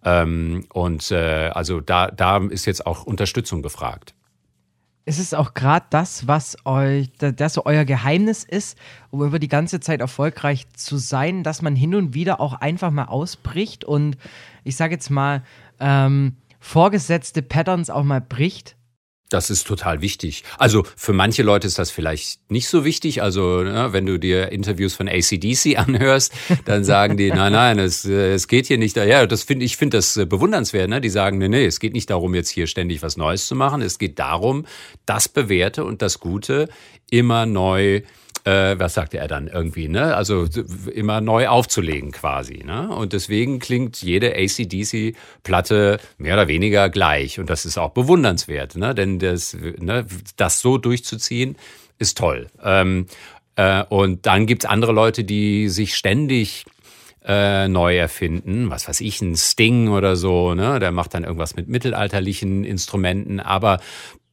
Ähm, 0.05 0.65
und 0.71 1.09
äh, 1.09 1.49
also 1.49 1.81
da, 1.81 2.11
da 2.11 2.37
ist 2.45 2.65
jetzt 2.65 2.85
auch 2.85 3.03
Unterstützung 3.05 3.63
gefragt. 3.63 4.13
Es 5.05 5.17
ist 5.17 5.33
auch 5.33 5.53
gerade 5.53 5.85
das, 5.89 6.27
was 6.27 6.57
euch, 6.65 7.09
das 7.17 7.53
so 7.53 7.65
euer 7.65 7.85
Geheimnis 7.85 8.43
ist, 8.43 8.77
um 9.09 9.23
über 9.23 9.39
die 9.39 9.47
ganze 9.47 9.79
Zeit 9.79 10.01
erfolgreich 10.01 10.67
zu 10.73 10.97
sein, 10.97 11.43
dass 11.43 11.63
man 11.63 11.75
hin 11.75 11.95
und 11.95 12.13
wieder 12.13 12.39
auch 12.39 12.53
einfach 12.53 12.91
mal 12.91 13.05
ausbricht 13.05 13.83
und 13.83 14.17
ich 14.63 14.75
sage 14.75 14.93
jetzt 14.93 15.09
mal, 15.09 15.43
ähm, 15.79 16.35
vorgesetzte 16.59 17.41
Patterns 17.41 17.89
auch 17.89 18.03
mal 18.03 18.19
bricht 18.19 18.77
das 19.29 19.49
ist 19.49 19.67
total 19.67 20.01
wichtig. 20.01 20.43
Also 20.57 20.83
für 20.95 21.13
manche 21.13 21.43
Leute 21.43 21.67
ist 21.67 21.77
das 21.77 21.91
vielleicht 21.91 22.39
nicht 22.49 22.67
so 22.67 22.85
wichtig. 22.85 23.21
Also 23.21 23.61
ne, 23.61 23.89
wenn 23.91 24.05
du 24.05 24.17
dir 24.17 24.51
Interviews 24.51 24.95
von 24.95 25.07
ACDC 25.09 25.77
anhörst, 25.77 26.33
dann 26.65 26.83
sagen 26.83 27.17
die, 27.17 27.29
nein, 27.29 27.51
nein, 27.51 27.79
es, 27.79 28.05
äh, 28.05 28.33
es 28.33 28.47
geht 28.47 28.67
hier 28.67 28.77
nicht. 28.77 28.95
Ja, 28.95 29.25
das 29.25 29.43
finde 29.43 29.65
ich 29.65 29.77
finde 29.77 29.97
das 29.97 30.15
äh, 30.17 30.25
bewundernswert. 30.25 30.89
Ne? 30.89 31.01
Die 31.01 31.09
sagen, 31.09 31.37
nee, 31.37 31.49
nee, 31.49 31.65
es 31.65 31.79
geht 31.79 31.93
nicht 31.93 32.09
darum, 32.09 32.35
jetzt 32.35 32.49
hier 32.49 32.67
ständig 32.67 33.01
was 33.01 33.17
Neues 33.17 33.47
zu 33.47 33.55
machen. 33.55 33.81
Es 33.81 33.99
geht 33.99 34.17
darum, 34.19 34.65
das 35.05 35.27
Bewährte 35.27 35.83
und 35.83 36.01
das 36.01 36.19
Gute 36.19 36.69
immer 37.09 37.45
neu 37.45 38.01
äh, 38.47 38.79
was 38.79 38.93
sagte 38.93 39.17
er 39.17 39.27
dann 39.27 39.47
irgendwie, 39.47 39.89
ne? 39.89 40.15
Also 40.15 40.47
immer 40.93 41.19
neu 41.19 41.49
aufzulegen 41.49 42.11
quasi. 42.11 42.63
Ne? 42.65 42.89
Und 42.89 43.11
deswegen 43.11 43.59
klingt 43.59 44.01
jede 44.01 44.35
ACDC-Platte 44.35 45.99
mehr 46.17 46.35
oder 46.35 46.47
weniger 46.47 46.89
gleich. 46.89 47.39
Und 47.39 47.49
das 47.49 47.65
ist 47.65 47.77
auch 47.77 47.89
bewundernswert, 47.89 48.77
ne? 48.77 48.95
Denn 48.95 49.19
das, 49.19 49.53
ne, 49.53 50.05
das 50.37 50.61
so 50.61 50.77
durchzuziehen, 50.77 51.57
ist 51.99 52.17
toll. 52.17 52.47
Ähm, 52.63 53.07
äh, 53.57 53.83
und 53.83 54.25
dann 54.25 54.45
gibt's 54.45 54.65
andere 54.65 54.93
Leute, 54.93 55.25
die 55.25 55.67
sich 55.67 55.95
ständig 55.95 56.63
äh, 57.25 57.67
neu 57.67 57.97
erfinden. 57.97 58.69
Was 58.69 58.87
weiß 58.87 59.01
ich, 59.01 59.21
ein 59.21 59.35
Sting 59.35 59.89
oder 59.89 60.15
so, 60.15 60.53
ne? 60.53 60.79
Der 60.79 60.93
macht 60.93 61.13
dann 61.13 61.25
irgendwas 61.25 61.57
mit 61.57 61.67
mittelalterlichen 61.67 62.63
Instrumenten, 62.63 63.41
aber 63.41 63.79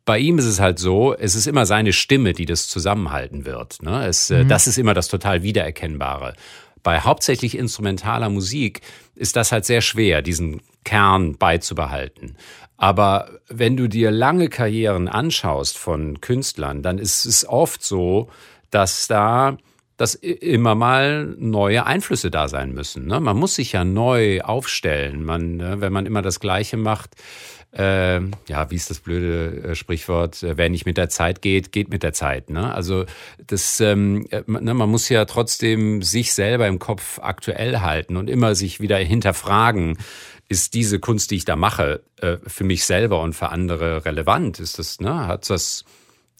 bei 0.04 0.18
ihm 0.18 0.38
ist 0.38 0.44
es 0.44 0.60
halt 0.60 0.78
so, 0.78 1.14
es 1.14 1.34
ist 1.34 1.46
immer 1.46 1.66
seine 1.66 1.92
Stimme, 1.92 2.32
die 2.32 2.44
das 2.44 2.68
zusammenhalten 2.68 3.46
wird. 3.46 3.82
Ne? 3.82 4.06
Es, 4.06 4.30
äh, 4.30 4.44
mhm. 4.44 4.48
Das 4.48 4.66
ist 4.66 4.78
immer 4.78 4.94
das 4.94 5.08
total 5.08 5.42
Wiedererkennbare. 5.42 6.34
Bei 6.82 7.00
hauptsächlich 7.00 7.56
instrumentaler 7.56 8.28
Musik 8.28 8.82
ist 9.14 9.36
das 9.36 9.52
halt 9.52 9.64
sehr 9.64 9.80
schwer, 9.80 10.20
diesen 10.20 10.60
Kern 10.84 11.38
beizubehalten. 11.38 12.36
Aber 12.76 13.30
wenn 13.48 13.76
du 13.76 13.88
dir 13.88 14.10
lange 14.10 14.48
Karrieren 14.50 15.08
anschaust 15.08 15.78
von 15.78 16.20
Künstlern, 16.20 16.82
dann 16.82 16.98
ist 16.98 17.24
es 17.24 17.48
oft 17.48 17.82
so, 17.82 18.28
dass 18.70 19.06
da 19.06 19.56
dass 19.96 20.16
immer 20.16 20.74
mal 20.74 21.36
neue 21.38 21.86
Einflüsse 21.86 22.28
da 22.28 22.48
sein 22.48 22.72
müssen. 22.72 23.06
Ne? 23.06 23.20
Man 23.20 23.36
muss 23.36 23.54
sich 23.54 23.70
ja 23.72 23.84
neu 23.84 24.40
aufstellen. 24.40 25.24
Man, 25.24 25.56
ne, 25.56 25.80
wenn 25.80 25.92
man 25.92 26.04
immer 26.04 26.20
das 26.20 26.40
Gleiche 26.40 26.76
macht, 26.76 27.14
äh, 27.76 28.20
ja, 28.48 28.70
wie 28.70 28.76
ist 28.76 28.90
das 28.90 29.00
blöde 29.00 29.70
äh, 29.70 29.74
Sprichwort, 29.74 30.42
äh, 30.42 30.56
wer 30.56 30.68
nicht 30.68 30.86
mit 30.86 30.96
der 30.96 31.08
Zeit 31.08 31.42
geht, 31.42 31.72
geht 31.72 31.90
mit 31.90 32.02
der 32.02 32.12
Zeit. 32.12 32.50
Ne? 32.50 32.72
Also 32.72 33.04
das, 33.46 33.80
ähm, 33.80 34.26
äh, 34.30 34.42
ne, 34.46 34.74
man 34.74 34.88
muss 34.88 35.08
ja 35.08 35.24
trotzdem 35.24 36.02
sich 36.02 36.34
selber 36.34 36.68
im 36.68 36.78
Kopf 36.78 37.18
aktuell 37.20 37.80
halten 37.80 38.16
und 38.16 38.30
immer 38.30 38.54
sich 38.54 38.80
wieder 38.80 38.98
hinterfragen, 38.98 39.98
ist 40.48 40.74
diese 40.74 41.00
Kunst, 41.00 41.30
die 41.30 41.36
ich 41.36 41.44
da 41.44 41.56
mache, 41.56 42.02
äh, 42.20 42.36
für 42.46 42.64
mich 42.64 42.84
selber 42.84 43.20
und 43.22 43.32
für 43.32 43.48
andere 43.48 44.04
relevant? 44.04 44.60
Ist 44.60 44.78
das, 44.78 45.00
ne, 45.00 45.26
hat 45.26 45.48
das 45.50 45.84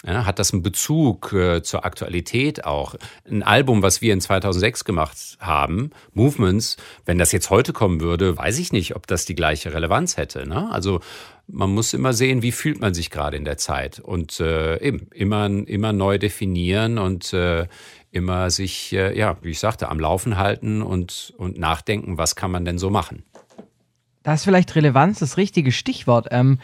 Ja, 0.07 0.27
hat 0.27 0.39
das 0.39 0.53
einen 0.53 0.63
Bezug 0.63 1.33
äh, 1.33 1.63
zur 1.63 1.87
Aktualität 1.87 2.67
auch? 2.67 2.95
Ein 3.29 3.43
Album, 3.43 3.83
was 3.83 4.03
wir 4.03 4.13
in 4.13 4.21
2006 4.21 4.85
gemacht 4.85 5.17
haben, 5.41 5.91
Movements, 6.13 6.77
wenn 7.07 7.17
das 7.17 7.33
jetzt 7.33 7.49
heute 7.49 7.73
kommen 7.73 8.01
würde, 8.01 8.37
weiß 8.37 8.59
ich 8.59 8.71
nicht, 8.71 8.97
ob 8.97 9.07
das 9.07 9.25
die 9.25 9.35
gleiche 9.35 9.73
Relevanz 9.73 10.19
hätte. 10.19 10.47
Ne? 10.47 10.71
Also 10.71 11.01
man 11.47 11.71
muss 11.71 11.95
immer 11.95 12.13
sehen, 12.13 12.43
wie 12.43 12.53
fühlt 12.53 12.81
man 12.81 12.93
sich 12.93 13.09
gerade 13.09 13.39
in 13.39 13.47
der 13.47 13.57
Zeit 13.57 13.99
und 13.99 14.41
äh, 14.41 14.79
eben 14.81 15.09
immer, 15.15 15.47
immer 15.47 15.95
neu 15.95 16.19
definieren 16.19 16.99
und 16.99 17.33
äh, 17.33 17.67
immer 18.11 18.51
sich, 18.51 18.93
äh, 18.93 19.17
ja, 19.19 19.39
wie 19.41 19.51
ich 19.51 19.59
sagte, 19.59 19.89
am 19.89 19.99
Laufen 19.99 20.37
halten 20.37 20.83
und, 20.83 21.33
und 21.39 21.59
nachdenken, 21.59 22.19
was 22.19 22.37
kann 22.37 22.51
man 22.51 22.67
denn 22.67 22.79
so 22.79 22.91
machen. 22.91 23.25
Da 24.23 24.35
ist 24.35 24.45
vielleicht 24.45 24.75
Relevanz 24.75 25.19
das 25.19 25.37
richtige 25.39 25.73
Stichwort. 25.73 26.29
Ähm, 26.31 26.59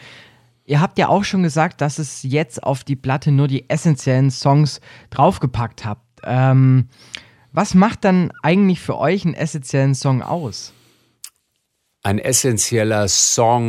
Ihr 0.71 0.79
habt 0.79 0.97
ja 0.97 1.09
auch 1.09 1.25
schon 1.25 1.43
gesagt, 1.43 1.81
dass 1.81 1.99
es 1.99 2.23
jetzt 2.23 2.63
auf 2.63 2.85
die 2.85 2.95
Platte 2.95 3.33
nur 3.33 3.49
die 3.49 3.69
essentiellen 3.69 4.31
Songs 4.31 4.79
draufgepackt 5.09 5.83
habt. 5.83 6.21
Ähm, 6.23 6.87
was 7.51 7.73
macht 7.73 8.05
dann 8.05 8.31
eigentlich 8.41 8.79
für 8.79 8.97
euch 8.97 9.25
einen 9.25 9.33
essentiellen 9.33 9.95
Song 9.95 10.21
aus? 10.21 10.71
Ein 12.03 12.17
essentieller 12.17 13.07
Song 13.07 13.61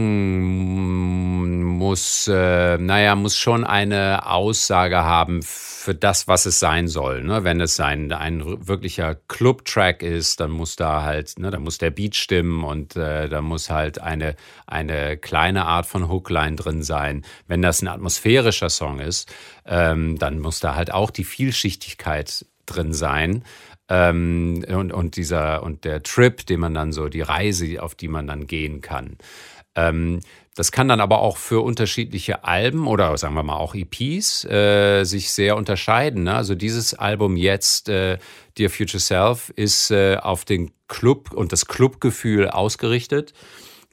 muss, 1.77 2.27
äh, 2.29 2.79
naja, 2.79 3.15
muss 3.15 3.37
schon 3.37 3.63
eine 3.65 4.27
Aussage 4.27 4.97
haben 4.97 5.43
für 5.43 5.95
das, 5.95 6.29
was 6.29 6.47
es 6.47 6.59
sein 6.59 6.89
soll. 6.89 7.23
Ne? 7.25 7.45
Wenn 7.45 7.61
es 7.61 7.79
ein, 7.79 8.11
ein 8.11 8.67
wirklicher 8.67 9.17
Club-Track 9.29 10.03
ist, 10.03 10.41
dann 10.41 10.51
muss 10.51 10.77
da 10.77 11.03
halt, 11.03 11.39
ne, 11.39 11.51
da 11.51 11.59
muss 11.59 11.77
der 11.77 11.91
Beat 11.91 12.17
stimmen 12.17 12.65
und 12.65 12.97
äh, 12.97 13.29
da 13.29 13.43
muss 13.43 13.69
halt 13.69 14.01
eine, 14.01 14.35
eine 14.67 15.19
kleine 15.19 15.67
Art 15.67 15.85
von 15.85 16.09
Hookline 16.09 16.57
drin 16.57 16.83
sein. 16.83 17.27
Wenn 17.49 17.61
das 17.61 17.83
ein 17.83 17.89
atmosphärischer 17.89 18.71
Song 18.71 19.01
ist, 19.01 19.31
ähm, 19.67 20.19
dann 20.19 20.39
muss 20.39 20.61
da 20.61 20.75
halt 20.75 20.91
auch 20.91 21.11
die 21.11 21.25
Vielschichtigkeit 21.25 22.47
drin 22.65 22.95
sein. 22.95 23.45
Ähm, 23.89 24.65
und, 24.69 24.93
und 24.93 25.17
dieser 25.17 25.63
und 25.63 25.85
der 25.85 26.03
Trip, 26.03 26.47
den 26.47 26.61
man 26.61 26.75
dann 26.75 26.93
so, 26.93 27.09
die 27.09 27.21
Reise, 27.21 27.83
auf 27.83 27.95
die 27.95 28.09
man 28.09 28.27
dann 28.27 28.47
gehen 28.47 28.81
kann. 28.81 29.19
Ähm, 29.75 30.21
das 30.55 30.71
kann 30.71 30.89
dann 30.89 31.01
aber 31.01 31.21
auch 31.21 31.39
für 31.39 31.63
unterschiedliche 31.63 32.45
Alben 32.45 32.87
oder 32.87 33.17
sagen 33.17 33.35
wir 33.35 33.43
mal 33.43 33.57
auch 33.57 33.75
EPs 33.75 34.45
äh, 34.45 35.05
sich 35.05 35.31
sehr 35.33 35.57
unterscheiden. 35.57 36.25
Ne? 36.25 36.35
Also 36.35 36.55
dieses 36.55 36.93
Album 36.93 37.37
jetzt, 37.37 37.89
äh, 37.89 38.19
Dear 38.59 38.69
Future 38.69 39.01
Self, 39.01 39.51
ist 39.57 39.91
äh, 39.91 40.17
auf 40.17 40.45
den 40.45 40.71
Club 40.89 41.33
und 41.33 41.53
das 41.53 41.67
Clubgefühl 41.67 42.51
ausgerichtet. 42.51 43.33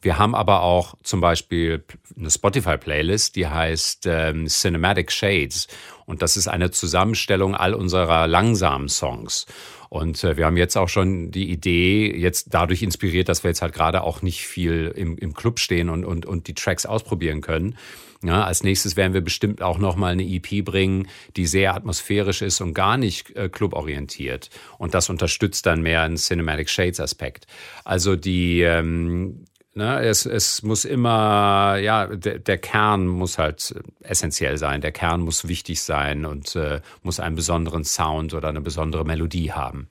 Wir 0.02 0.18
haben 0.18 0.36
aber 0.36 0.62
auch 0.62 0.96
zum 1.04 1.22
Beispiel 1.22 1.84
eine 2.18 2.30
Spotify-Playlist, 2.30 3.36
die 3.38 3.48
heißt 3.48 4.06
ähm, 4.08 4.48
Cinematic 4.48 5.12
Shades. 5.12 5.68
Und 6.06 6.22
das 6.22 6.36
ist 6.36 6.48
eine 6.48 6.72
Zusammenstellung 6.72 7.56
all 7.56 7.74
unserer 7.74 8.28
langsamen 8.28 8.90
Songs. 8.90 9.46
Und 9.90 10.24
äh, 10.24 10.38
wir 10.38 10.46
haben 10.46 10.58
jetzt 10.58 10.78
auch 10.78 10.90
schon 10.90 11.32
die 11.32 11.50
Idee, 11.50 12.16
jetzt 12.16 12.54
dadurch 12.54 12.84
inspiriert, 12.84 13.28
dass 13.28 13.44
wir 13.44 13.50
jetzt 13.50 13.62
halt 13.62 13.74
gerade 13.74 14.04
auch 14.04 14.22
nicht 14.22 14.46
viel 14.46 14.94
im, 14.96 15.18
im 15.18 15.34
Club 15.34 15.60
stehen 15.60 15.90
und, 15.90 16.06
und, 16.06 16.26
und 16.26 16.48
die 16.48 16.54
Tracks 16.54 16.86
ausprobieren 16.86 17.42
können. 17.42 17.76
Ja, 18.22 18.44
als 18.44 18.64
nächstes 18.64 18.98
werden 18.98 19.14
wir 19.14 19.22
bestimmt 19.22 19.62
auch 19.62 19.78
nochmal 19.78 20.12
eine 20.12 20.24
EP 20.24 20.66
bringen, 20.66 21.08
die 21.38 21.46
sehr 21.46 21.74
atmosphärisch 21.74 22.42
ist 22.42 22.60
und 22.60 22.74
gar 22.74 22.98
nicht 22.98 23.36
äh, 23.38 23.48
cluborientiert. 23.48 24.50
Und 24.78 24.94
das 24.94 25.10
unterstützt 25.10 25.66
dann 25.66 25.82
mehr 25.82 26.02
einen 26.02 26.18
Cinematic 26.18 26.70
Shades 26.70 27.00
Aspekt. 27.00 27.48
Also 27.86 28.18
die, 28.18 28.62
ähm, 28.62 29.46
Ne, 29.76 30.00
es, 30.02 30.26
es 30.26 30.64
muss 30.64 30.84
immer, 30.84 31.78
ja, 31.78 32.08
der, 32.08 32.40
der 32.40 32.58
Kern 32.58 33.08
muss 33.08 33.38
halt 33.38 33.76
essentiell 34.02 34.58
sein. 34.58 34.82
Der 34.82 34.92
Kern 34.92 35.22
muss 35.22 35.48
wichtig 35.48 35.82
sein 35.82 36.26
und 36.26 36.56
äh, 36.56 36.82
muss 37.04 37.20
einen 37.20 37.36
besonderen 37.36 37.84
Sound 37.84 38.34
oder 38.34 38.50
eine 38.50 38.62
besondere 38.62 39.06
Melodie 39.06 39.52
haben. 39.52 39.88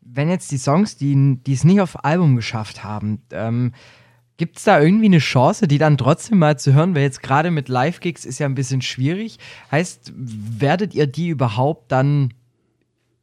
Wenn 0.00 0.30
jetzt 0.30 0.50
die 0.52 0.58
Songs, 0.58 0.96
die, 0.96 1.38
die 1.44 1.52
es 1.52 1.64
nicht 1.64 1.80
auf 1.80 2.04
Album 2.04 2.36
geschafft 2.36 2.84
haben, 2.84 3.22
ähm, 3.32 3.72
gibt 4.36 4.56
es 4.58 4.64
da 4.64 4.80
irgendwie 4.80 5.06
eine 5.06 5.18
Chance, 5.18 5.68
die 5.68 5.78
dann 5.78 5.98
trotzdem 5.98 6.38
mal 6.38 6.58
zu 6.58 6.72
hören? 6.72 6.94
Weil 6.94 7.02
jetzt 7.02 7.22
gerade 7.22 7.50
mit 7.50 7.68
Live-Gigs 7.68 8.24
ist 8.24 8.38
ja 8.38 8.46
ein 8.46 8.54
bisschen 8.54 8.80
schwierig. 8.80 9.38
Heißt, 9.70 10.12
werdet 10.16 10.94
ihr 10.94 11.06
die 11.06 11.28
überhaupt 11.28 11.92
dann 11.92 12.32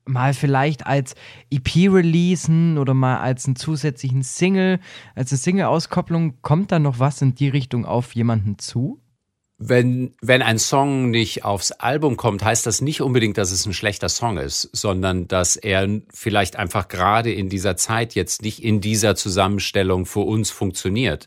mal 0.08 0.34
vielleicht 0.34 0.86
als 0.86 1.16
EP 1.52 1.92
releasen 1.92 2.78
oder 2.78 2.94
mal 2.94 3.20
als 3.20 3.46
einen 3.46 3.56
zusätzlichen 3.56 4.24
Single, 4.24 4.80
als 5.16 5.32
eine 5.32 5.38
Single-Auskopplung, 5.38 6.42
kommt 6.42 6.72
da 6.72 6.80
noch 6.80 7.00
was 7.00 7.22
in 7.22 7.36
die 7.36 7.50
Richtung 7.50 7.86
auf 7.86 8.14
jemanden 8.14 8.60
zu? 8.60 9.02
Wenn, 9.60 10.14
wenn 10.22 10.44
ein 10.44 10.60
Song 10.60 11.10
nicht 11.10 11.44
aufs 11.44 11.72
Album 11.72 12.16
kommt, 12.16 12.44
heißt 12.44 12.68
das 12.68 12.82
nicht 12.82 13.02
unbedingt, 13.02 13.40
dass 13.40 13.52
es 13.52 13.66
ein 13.66 13.74
schlechter 13.74 14.08
Song 14.08 14.38
ist, 14.38 14.70
sondern 14.72 15.28
dass 15.28 15.56
er 15.56 16.02
vielleicht 16.14 16.58
einfach 16.58 16.88
gerade 16.88 17.34
in 17.34 17.50
dieser 17.50 17.76
Zeit 17.76 18.14
jetzt 18.14 18.44
nicht 18.44 18.64
in 18.64 18.82
dieser 18.82 19.16
Zusammenstellung 19.16 20.06
für 20.06 20.20
uns 20.20 20.52
funktioniert. 20.52 21.26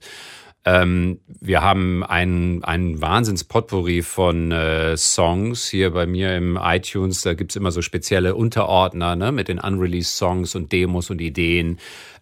Ähm, 0.64 1.20
wir 1.26 1.62
haben 1.62 2.04
ein, 2.04 2.62
ein 2.64 3.00
Wahnsinns-Potpourri 3.00 4.02
von 4.02 4.52
äh, 4.52 4.96
Songs 4.96 5.68
hier 5.68 5.90
bei 5.90 6.06
mir 6.06 6.36
im 6.36 6.58
iTunes. 6.62 7.22
Da 7.22 7.34
gibt's 7.34 7.56
immer 7.56 7.72
so 7.72 7.80
spezielle 7.80 8.34
Unterordner 8.34 9.16
ne, 9.16 9.32
mit 9.32 9.48
den 9.48 9.58
unreleased 9.58 10.16
Songs 10.16 10.54
und 10.54 10.70
Demos 10.72 11.08
und 11.08 11.20
Ideen. 11.20 11.78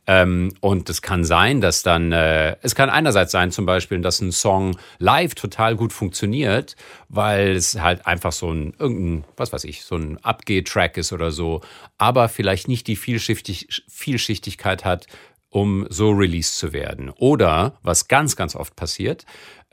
Ähm, 0.06 0.54
und 0.60 0.88
es 0.88 1.02
kann 1.02 1.22
sein, 1.24 1.60
dass 1.60 1.82
dann, 1.82 2.12
äh, 2.12 2.56
es 2.62 2.74
kann 2.74 2.88
einerseits 2.88 3.30
sein 3.30 3.50
zum 3.50 3.66
Beispiel, 3.66 4.00
dass 4.00 4.22
ein 4.22 4.32
Song 4.32 4.78
live 4.98 5.34
total 5.34 5.76
gut 5.76 5.92
funktioniert, 5.92 6.76
weil 7.10 7.50
es 7.56 7.78
halt 7.78 8.06
einfach 8.06 8.32
so 8.32 8.50
ein, 8.50 8.72
irgendein, 8.78 9.24
was 9.36 9.52
weiß 9.52 9.64
ich, 9.64 9.84
so 9.84 9.96
ein 9.96 10.16
Abgeh-Track 10.24 10.96
ist 10.96 11.12
oder 11.12 11.30
so, 11.30 11.60
aber 11.98 12.30
vielleicht 12.30 12.68
nicht 12.68 12.86
die 12.86 12.96
Vielschichtig 12.96 13.84
Vielschichtigkeit 13.86 14.86
hat, 14.86 15.08
um 15.50 15.86
so 15.88 16.10
released 16.10 16.56
zu 16.56 16.72
werden. 16.72 17.10
Oder, 17.10 17.78
was 17.82 18.08
ganz, 18.08 18.36
ganz 18.36 18.54
oft 18.54 18.76
passiert, 18.76 19.24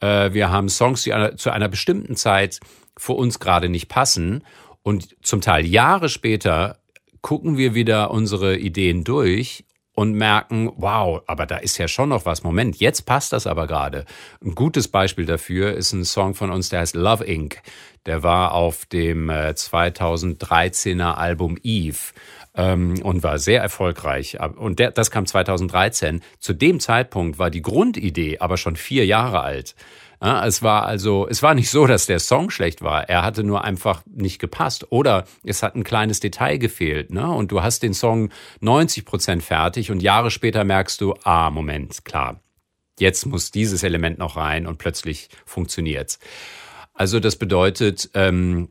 äh, 0.01 0.33
wir 0.33 0.49
haben 0.49 0.69
Songs, 0.69 1.03
die 1.03 1.13
zu 1.35 1.51
einer 1.51 1.69
bestimmten 1.69 2.15
Zeit 2.15 2.59
für 2.97 3.13
uns 3.13 3.39
gerade 3.39 3.69
nicht 3.69 3.89
passen 3.89 4.43
und 4.83 5.15
zum 5.21 5.41
Teil 5.41 5.65
Jahre 5.65 6.09
später 6.09 6.77
gucken 7.21 7.57
wir 7.57 7.73
wieder 7.73 8.11
unsere 8.11 8.57
Ideen 8.57 9.03
durch 9.03 9.65
und 9.95 10.13
merken, 10.13 10.71
wow, 10.75 11.21
aber 11.25 11.45
da 11.45 11.57
ist 11.57 11.77
ja 11.77 11.87
schon 11.87 12.09
noch 12.09 12.25
was. 12.25 12.43
Moment, 12.43 12.77
jetzt 12.77 13.05
passt 13.05 13.33
das 13.33 13.47
aber 13.47 13.65
gerade. 13.65 14.05
Ein 14.43 14.53
gutes 14.53 14.89
Beispiel 14.89 15.25
dafür 15.25 15.73
ist 15.73 15.93
ein 15.93 16.05
Song 16.05 16.35
von 16.35 16.51
uns, 16.51 16.69
der 16.69 16.81
heißt 16.81 16.95
Love 16.95 17.23
Inc. 17.23 17.61
Der 18.05 18.21
war 18.21 18.53
auf 18.53 18.85
dem 18.85 19.31
2013er 19.31 20.99
äh, 20.99 21.15
Album 21.15 21.57
Eve 21.63 21.97
ähm, 22.55 23.01
und 23.03 23.23
war 23.23 23.39
sehr 23.39 23.61
erfolgreich. 23.61 24.37
Und 24.39 24.79
der, 24.79 24.91
das 24.91 25.11
kam 25.11 25.25
2013. 25.25 26.21
Zu 26.39 26.53
dem 26.53 26.79
Zeitpunkt 26.79 27.39
war 27.39 27.49
die 27.49 27.61
Grundidee 27.61 28.39
aber 28.39 28.57
schon 28.57 28.75
vier 28.75 29.05
Jahre 29.05 29.41
alt. 29.41 29.75
Es 30.21 30.63
war 30.63 30.85
also, 30.85 31.27
es 31.29 31.43
war 31.43 31.53
nicht 31.53 31.69
so, 31.69 31.85
dass 31.85 32.05
der 32.05 32.19
Song 32.19 32.49
schlecht 32.49 32.81
war. 32.81 33.09
Er 33.09 33.21
hatte 33.21 33.43
nur 33.43 33.63
einfach 33.63 34.01
nicht 34.05 34.39
gepasst. 34.39 34.91
Oder 34.91 35.25
es 35.43 35.61
hat 35.61 35.75
ein 35.75 35.83
kleines 35.83 36.19
Detail 36.19 36.57
gefehlt. 36.57 37.11
Ne? 37.11 37.29
Und 37.29 37.51
du 37.51 37.61
hast 37.61 37.83
den 37.83 37.93
Song 37.93 38.29
90 38.61 39.05
Prozent 39.05 39.43
fertig 39.43 39.91
und 39.91 40.01
Jahre 40.01 40.31
später 40.31 40.63
merkst 40.63 41.01
du, 41.01 41.15
ah, 41.23 41.51
Moment, 41.51 42.05
klar. 42.05 42.39
Jetzt 42.97 43.25
muss 43.25 43.51
dieses 43.51 43.83
Element 43.83 44.17
noch 44.17 44.37
rein 44.37 44.65
und 44.67 44.77
plötzlich 44.77 45.29
funktioniert's. 45.45 46.17
Also 46.93 47.19
das 47.19 47.35
bedeutet, 47.35 48.09
ähm, 48.13 48.69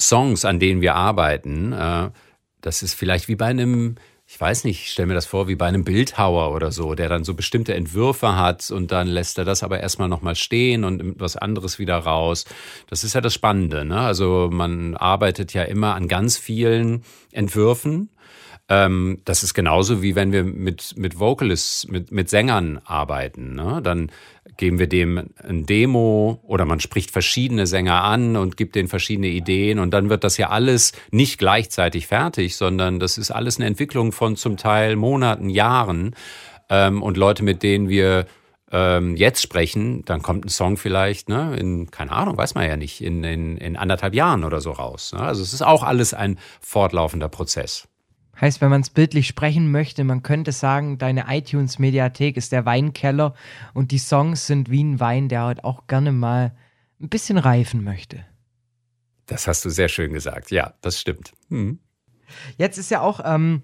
Songs, 0.00 0.44
an 0.44 0.60
denen 0.60 0.80
wir 0.80 0.94
arbeiten, 0.94 1.72
äh, 1.72 2.10
das 2.62 2.82
ist 2.82 2.94
vielleicht 2.94 3.28
wie 3.28 3.36
bei 3.36 3.46
einem, 3.46 3.96
ich 4.26 4.40
weiß 4.40 4.64
nicht, 4.64 4.80
ich 4.82 4.90
stelle 4.92 5.08
mir 5.08 5.14
das 5.14 5.26
vor, 5.26 5.48
wie 5.48 5.56
bei 5.56 5.66
einem 5.66 5.84
Bildhauer 5.84 6.54
oder 6.54 6.72
so, 6.72 6.94
der 6.94 7.08
dann 7.08 7.24
so 7.24 7.34
bestimmte 7.34 7.74
Entwürfe 7.74 8.36
hat 8.36 8.70
und 8.70 8.90
dann 8.90 9.08
lässt 9.08 9.36
er 9.36 9.44
das 9.44 9.62
aber 9.62 9.80
erstmal 9.80 10.08
nochmal 10.08 10.36
stehen 10.36 10.84
und 10.84 10.96
nimmt 10.96 11.20
was 11.20 11.36
anderes 11.36 11.78
wieder 11.78 11.98
raus. 11.98 12.46
Das 12.88 13.04
ist 13.04 13.14
ja 13.14 13.20
das 13.20 13.34
Spannende. 13.34 13.84
Ne? 13.84 14.00
Also 14.00 14.48
man 14.50 14.96
arbeitet 14.96 15.52
ja 15.52 15.64
immer 15.64 15.94
an 15.94 16.08
ganz 16.08 16.38
vielen 16.38 17.04
Entwürfen 17.32 18.08
ähm, 18.68 19.20
das 19.24 19.42
ist 19.42 19.54
genauso 19.54 20.02
wie 20.02 20.14
wenn 20.14 20.32
wir 20.32 20.44
mit, 20.44 20.94
mit 20.96 21.18
Vocalists, 21.18 21.88
mit, 21.88 22.12
mit 22.12 22.30
Sängern 22.30 22.80
arbeiten. 22.84 23.54
Ne? 23.54 23.80
Dann 23.82 24.10
geben 24.56 24.78
wir 24.78 24.86
dem 24.86 25.30
ein 25.42 25.66
Demo 25.66 26.40
oder 26.44 26.64
man 26.64 26.80
spricht 26.80 27.10
verschiedene 27.10 27.66
Sänger 27.66 28.02
an 28.04 28.36
und 28.36 28.56
gibt 28.56 28.74
denen 28.74 28.88
verschiedene 28.88 29.28
Ideen 29.28 29.78
und 29.78 29.92
dann 29.92 30.10
wird 30.10 30.24
das 30.24 30.36
ja 30.36 30.50
alles 30.50 30.92
nicht 31.10 31.38
gleichzeitig 31.38 32.06
fertig, 32.06 32.56
sondern 32.56 33.00
das 33.00 33.18
ist 33.18 33.30
alles 33.30 33.58
eine 33.58 33.66
Entwicklung 33.66 34.12
von 34.12 34.36
zum 34.36 34.56
Teil 34.56 34.96
Monaten, 34.96 35.48
Jahren 35.48 36.14
ähm, 36.68 37.02
und 37.02 37.16
Leute, 37.16 37.42
mit 37.42 37.62
denen 37.62 37.88
wir 37.88 38.26
ähm, 38.70 39.16
jetzt 39.16 39.42
sprechen, 39.42 40.04
dann 40.06 40.22
kommt 40.22 40.46
ein 40.46 40.48
Song 40.48 40.76
vielleicht, 40.78 41.28
ne, 41.28 41.54
in, 41.56 41.90
keine 41.90 42.12
Ahnung, 42.12 42.38
weiß 42.38 42.54
man 42.54 42.66
ja 42.66 42.76
nicht, 42.76 43.02
in, 43.02 43.22
in, 43.22 43.58
in 43.58 43.76
anderthalb 43.76 44.14
Jahren 44.14 44.44
oder 44.44 44.60
so 44.60 44.70
raus. 44.70 45.12
Ne? 45.12 45.20
Also 45.20 45.42
es 45.42 45.52
ist 45.52 45.62
auch 45.62 45.82
alles 45.82 46.14
ein 46.14 46.38
fortlaufender 46.60 47.28
Prozess. 47.28 47.86
Heißt, 48.42 48.60
wenn 48.60 48.70
man 48.70 48.80
es 48.80 48.90
bildlich 48.90 49.28
sprechen 49.28 49.70
möchte, 49.70 50.02
man 50.02 50.24
könnte 50.24 50.50
sagen, 50.50 50.98
deine 50.98 51.26
iTunes-Mediathek 51.28 52.36
ist 52.36 52.50
der 52.50 52.66
Weinkeller 52.66 53.34
und 53.72 53.92
die 53.92 53.98
Songs 53.98 54.48
sind 54.48 54.68
wie 54.68 54.82
ein 54.82 54.98
Wein, 54.98 55.28
der 55.28 55.42
halt 55.42 55.62
auch 55.62 55.86
gerne 55.86 56.10
mal 56.10 56.52
ein 57.00 57.08
bisschen 57.08 57.38
reifen 57.38 57.84
möchte. 57.84 58.24
Das 59.26 59.46
hast 59.46 59.64
du 59.64 59.70
sehr 59.70 59.88
schön 59.88 60.12
gesagt. 60.12 60.50
Ja, 60.50 60.74
das 60.80 61.00
stimmt. 61.00 61.32
Hm. 61.50 61.78
Jetzt 62.58 62.78
ist 62.78 62.90
ja 62.90 63.00
auch 63.00 63.20
ähm, 63.24 63.62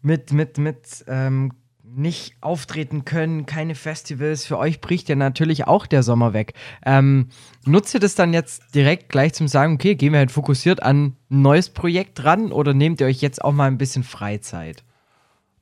mit, 0.00 0.32
mit, 0.32 0.56
mit 0.56 1.04
ähm, 1.06 1.52
nicht 1.94 2.34
auftreten 2.40 3.04
können, 3.04 3.46
keine 3.46 3.74
Festivals. 3.74 4.44
Für 4.44 4.58
euch 4.58 4.80
bricht 4.80 5.08
ja 5.08 5.16
natürlich 5.16 5.66
auch 5.66 5.86
der 5.86 6.02
Sommer 6.02 6.32
weg. 6.32 6.54
Ähm, 6.84 7.28
nutzt 7.64 7.94
ihr 7.94 8.00
das 8.00 8.14
dann 8.14 8.32
jetzt 8.32 8.74
direkt 8.74 9.08
gleich 9.08 9.34
zum 9.34 9.48
Sagen, 9.48 9.74
okay, 9.74 9.94
gehen 9.94 10.12
wir 10.12 10.18
halt 10.18 10.32
fokussiert 10.32 10.82
an 10.82 11.16
ein 11.30 11.42
neues 11.42 11.70
Projekt 11.70 12.24
ran 12.24 12.52
oder 12.52 12.74
nehmt 12.74 13.00
ihr 13.00 13.06
euch 13.06 13.20
jetzt 13.20 13.44
auch 13.44 13.52
mal 13.52 13.66
ein 13.66 13.78
bisschen 13.78 14.04
Freizeit? 14.04 14.84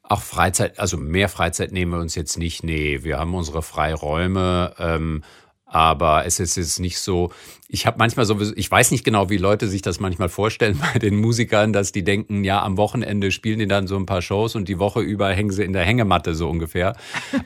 Auch 0.03 0.23
Freizeit, 0.23 0.79
also 0.79 0.97
mehr 0.97 1.29
Freizeit 1.29 1.73
nehmen 1.73 1.93
wir 1.93 2.01
uns 2.01 2.15
jetzt 2.15 2.37
nicht. 2.37 2.65
Nee, 2.65 3.01
wir 3.03 3.19
haben 3.19 3.35
unsere 3.35 3.63
Freiräume. 3.63 4.75
Ähm, 4.79 5.23
aber 5.71 6.27
es 6.27 6.41
ist 6.41 6.57
jetzt 6.57 6.81
nicht 6.81 6.99
so, 6.99 7.31
ich 7.69 7.87
habe 7.87 7.99
manchmal 7.99 8.27
so, 8.27 8.37
ich 8.57 8.71
weiß 8.71 8.91
nicht 8.91 9.05
genau, 9.05 9.31
wie 9.31 9.37
Leute 9.37 9.69
sich 9.69 9.83
das 9.83 10.01
manchmal 10.01 10.29
vorstellen 10.29 10.81
bei 10.93 10.99
den 10.99 11.17
Musikern, 11.17 11.73
dass 11.73 11.93
die 11.93 12.03
denken, 12.03 12.43
ja, 12.45 12.63
am 12.63 12.77
Wochenende 12.77 13.31
spielen 13.31 13.61
die 13.61 13.69
dann 13.69 13.87
so 13.87 13.97
ein 13.97 14.07
paar 14.07 14.21
Shows 14.21 14.57
und 14.57 14.69
die 14.69 14.79
Woche 14.79 15.01
über 15.01 15.31
hängen 15.31 15.53
sie 15.53 15.65
in 15.65 15.73
der 15.73 15.85
Hängematte 15.85 16.35
so 16.35 16.49
ungefähr. 16.49 16.97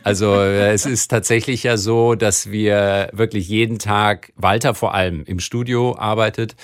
Also 0.03 0.35
äh, 0.35 0.73
es 0.73 0.87
ist 0.87 1.09
tatsächlich 1.09 1.63
ja 1.63 1.77
so, 1.77 2.15
dass 2.15 2.51
wir 2.51 3.11
wirklich 3.13 3.49
jeden 3.49 3.79
Tag, 3.79 4.33
Walter 4.37 4.75
vor 4.75 4.95
allem 4.95 5.25
im 5.27 5.39
Studio 5.39 5.97
arbeitet 5.97 6.57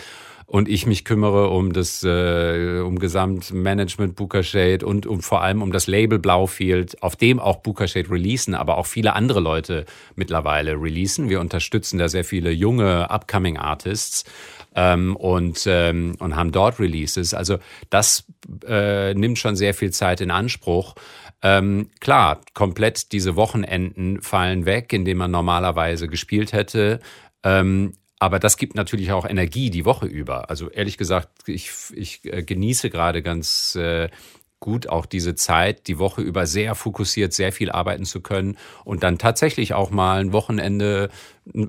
und 0.50 0.68
ich 0.68 0.84
mich 0.84 1.04
kümmere 1.04 1.48
um 1.50 1.72
das 1.72 2.02
äh, 2.02 2.80
um 2.80 2.98
Gesamtmanagement 2.98 4.16
Booker 4.16 4.42
Shade 4.42 4.84
und 4.84 5.06
um 5.06 5.20
vor 5.20 5.42
allem 5.42 5.62
um 5.62 5.70
das 5.70 5.86
Label 5.86 6.18
Blaufield, 6.18 7.00
auf 7.04 7.14
dem 7.14 7.38
auch 7.38 7.58
Booker 7.58 7.86
Shade 7.86 8.10
releasen, 8.10 8.56
aber 8.56 8.76
auch 8.76 8.86
viele 8.86 9.14
andere 9.14 9.38
Leute 9.38 9.86
mittlerweile 10.16 10.72
releasen. 10.72 11.28
Wir 11.28 11.38
unterstützen 11.38 11.98
da 11.98 12.08
sehr 12.08 12.24
viele 12.24 12.50
junge 12.50 13.08
upcoming 13.10 13.58
Artists 13.58 14.24
ähm, 14.74 15.14
und 15.14 15.68
ähm, 15.68 16.16
und 16.18 16.34
haben 16.34 16.50
dort 16.50 16.80
Releases. 16.80 17.32
Also 17.32 17.58
das 17.88 18.24
äh, 18.66 19.14
nimmt 19.14 19.38
schon 19.38 19.54
sehr 19.54 19.72
viel 19.72 19.92
Zeit 19.92 20.20
in 20.20 20.32
Anspruch. 20.32 20.96
Ähm, 21.42 21.90
klar, 22.00 22.40
komplett 22.54 23.12
diese 23.12 23.36
Wochenenden 23.36 24.20
fallen 24.20 24.66
weg, 24.66 24.92
in 24.92 25.04
denen 25.04 25.18
man 25.18 25.30
normalerweise 25.30 26.08
gespielt 26.08 26.52
hätte. 26.52 26.98
Ähm, 27.44 27.92
aber 28.20 28.38
das 28.38 28.56
gibt 28.58 28.76
natürlich 28.76 29.10
auch 29.12 29.26
Energie 29.28 29.70
die 29.70 29.84
Woche 29.84 30.06
über. 30.06 30.50
Also 30.50 30.68
ehrlich 30.68 30.98
gesagt, 30.98 31.48
ich, 31.48 31.70
ich 31.94 32.20
äh, 32.24 32.42
genieße 32.42 32.90
gerade 32.90 33.22
ganz 33.22 33.74
äh, 33.74 34.10
gut 34.60 34.88
auch 34.88 35.06
diese 35.06 35.34
Zeit, 35.34 35.88
die 35.88 35.98
Woche 35.98 36.20
über 36.20 36.46
sehr 36.46 36.74
fokussiert, 36.74 37.32
sehr 37.32 37.50
viel 37.50 37.70
arbeiten 37.70 38.04
zu 38.04 38.20
können 38.20 38.58
und 38.84 39.02
dann 39.02 39.16
tatsächlich 39.16 39.72
auch 39.72 39.90
mal 39.90 40.20
ein 40.20 40.32
Wochenende, 40.34 41.08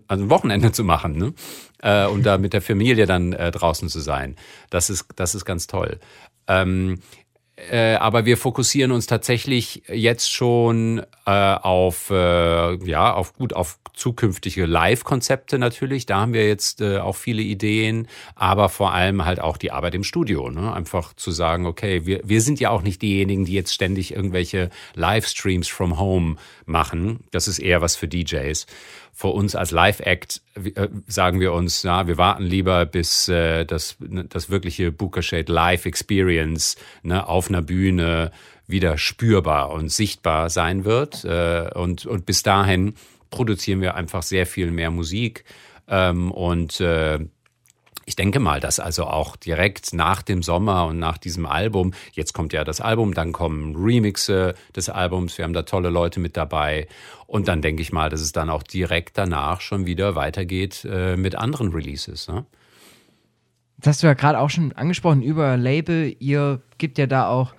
also 0.08 0.26
ein 0.26 0.30
Wochenende 0.30 0.74
zu 0.74 0.84
machen, 0.84 1.18
ne? 1.18 1.34
Äh, 1.82 2.06
und 2.08 2.26
da 2.26 2.38
mit 2.38 2.52
der 2.52 2.62
Familie 2.62 3.06
dann 3.06 3.32
äh, 3.32 3.50
draußen 3.50 3.88
zu 3.88 4.02
sein. 4.02 4.36
Das 4.70 4.90
ist, 4.90 5.08
das 5.16 5.34
ist 5.34 5.46
ganz 5.46 5.68
toll. 5.68 6.00
Ähm, 6.48 7.00
äh, 7.70 7.96
aber 7.96 8.26
wir 8.26 8.38
fokussieren 8.38 8.92
uns 8.92 9.06
tatsächlich 9.06 9.84
jetzt 9.88 10.32
schon 10.32 11.04
äh, 11.26 11.32
auf 11.32 12.10
äh, 12.10 12.76
ja 12.86 13.14
auf 13.14 13.34
gut 13.34 13.54
auf 13.54 13.78
zukünftige 13.94 14.66
Live-Konzepte 14.66 15.60
natürlich. 15.60 16.06
Da 16.06 16.22
haben 16.22 16.34
wir 16.34 16.48
jetzt 16.48 16.82
äh, 16.82 16.98
auch 16.98 17.16
viele 17.16 17.42
Ideen, 17.42 18.08
aber 18.36 18.70
vor 18.70 18.94
allem 18.94 19.26
halt 19.26 19.40
auch 19.40 19.58
die 19.58 19.72
Arbeit 19.72 19.96
im 19.96 20.04
Studio. 20.04 20.50
Ne? 20.50 20.74
Einfach 20.74 21.14
zu 21.14 21.32
sagen, 21.32 21.66
okay, 21.66 22.06
wir 22.06 22.22
wir 22.24 22.42
sind 22.42 22.60
ja 22.60 22.70
auch 22.70 22.82
nicht 22.82 23.02
diejenigen, 23.02 23.46
die 23.46 23.54
jetzt 23.54 23.74
ständig 23.74 24.16
irgendwelche 24.16 24.70
Livestreams 24.96 25.68
from 25.68 26.00
Home 26.00 26.38
machen. 26.72 27.26
Das 27.32 27.48
ist 27.48 27.60
eher 27.60 27.82
was 27.82 27.96
für 27.96 28.08
DJs 28.08 28.66
für 29.14 29.28
uns 29.28 29.56
als 29.56 29.72
Live-Act 29.72 30.42
äh, 30.56 30.88
sagen 31.08 31.40
wir 31.40 31.54
uns, 31.54 31.84
ja, 31.84 32.08
wir 32.08 32.18
warten 32.18 32.44
lieber, 32.44 32.86
bis 32.86 33.28
äh, 33.28 33.66
das, 33.66 33.98
das 34.00 34.50
wirkliche 34.50 34.92
Booker 34.92 35.22
Shade 35.22 35.52
Live-Experience 35.52 36.78
ne, 37.04 37.28
auf 37.28 37.50
einer 37.50 37.62
Bühne 37.62 38.32
wieder 38.68 38.98
spürbar 38.98 39.72
und 39.72 39.90
sichtbar 39.90 40.50
sein 40.50 40.86
wird. 40.86 41.26
Äh, 41.26 41.70
und, 41.76 42.06
und 42.06 42.26
bis 42.26 42.44
dahin 42.44 42.96
produzieren 43.30 43.82
wir 43.82 43.96
einfach 43.96 44.24
sehr 44.24 44.46
viel 44.46 44.72
mehr 44.72 44.92
Musik. 44.92 45.44
Ähm, 45.88 46.32
und 46.32 46.80
äh, 46.80 47.20
ich 48.06 48.16
denke 48.16 48.40
mal, 48.40 48.60
dass 48.60 48.80
also 48.80 49.06
auch 49.06 49.36
direkt 49.36 49.94
nach 49.94 50.22
dem 50.22 50.44
Sommer 50.44 50.88
und 50.88 51.00
nach 51.00 51.18
diesem 51.18 51.46
Album, 51.46 51.94
jetzt 52.14 52.34
kommt 52.34 52.54
ja 52.54 52.64
das 52.64 52.82
Album, 52.82 53.14
dann 53.14 53.32
kommen 53.32 53.76
Remixe 53.76 54.56
des 54.76 54.90
Albums, 54.90 55.38
wir 55.38 55.46
haben 55.46 55.54
da 55.54 55.64
tolle 55.64 55.90
Leute 55.90 56.20
mit 56.20 56.38
dabei 56.38 56.88
und 57.28 57.48
dann 57.48 57.62
denke 57.62 57.82
ich 57.82 57.92
mal, 57.92 58.10
dass 58.10 58.22
es 58.22 58.32
dann 58.32 58.50
auch 58.50 58.64
direkt 58.64 59.18
danach 59.18 59.62
schon 59.62 59.86
wieder 59.86 60.16
weitergeht 60.16 60.86
äh, 60.90 61.16
mit 61.16 61.36
anderen 61.36 61.70
Releases. 61.70 62.28
Ne? 62.28 62.46
Das 63.78 63.96
hast 63.96 64.04
du 64.04 64.08
ja 64.08 64.14
gerade 64.14 64.40
auch 64.40 64.50
schon 64.50 64.74
angesprochen 64.74 65.22
über 65.22 65.58
Label. 65.58 66.16
Ihr 66.20 66.62
gibt 66.78 66.98
ja 66.98 67.08
da 67.08 67.28
auch 67.28 67.54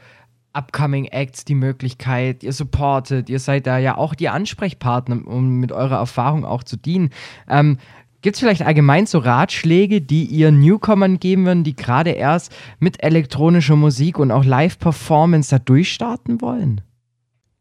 Upcoming 0.53 1.07
Acts 1.07 1.45
die 1.45 1.55
Möglichkeit, 1.55 2.43
ihr 2.43 2.53
supportet, 2.53 3.31
ihr 3.31 3.39
seid 3.39 3.67
da 3.67 3.79
ja 3.79 3.97
auch 3.97 4.15
die 4.15 4.29
Ansprechpartner, 4.29 5.27
um 5.27 5.61
mit 5.61 5.73
eurer 5.73 5.97
Erfahrung 5.97 6.45
auch 6.45 6.63
zu 6.63 6.77
dienen. 6.77 7.11
Ähm, 7.49 7.79
Gibt 8.23 8.37
es 8.37 8.41
vielleicht 8.41 8.63
allgemein 8.63 9.07
so 9.07 9.19
Ratschläge, 9.19 10.01
die 10.01 10.25
ihr 10.25 10.53
Newcomern 10.53 11.19
geben 11.19 11.45
würden, 11.45 11.65
die 11.65 11.75
gerade 11.75 12.11
erst 12.11 12.53
mit 12.79 13.03
elektronischer 13.03 13.75
Musik 13.75 14.19
und 14.19 14.31
auch 14.31 14.45
Live-Performance 14.45 15.51
da 15.51 15.59
durchstarten 15.59 16.41
wollen? 16.41 16.81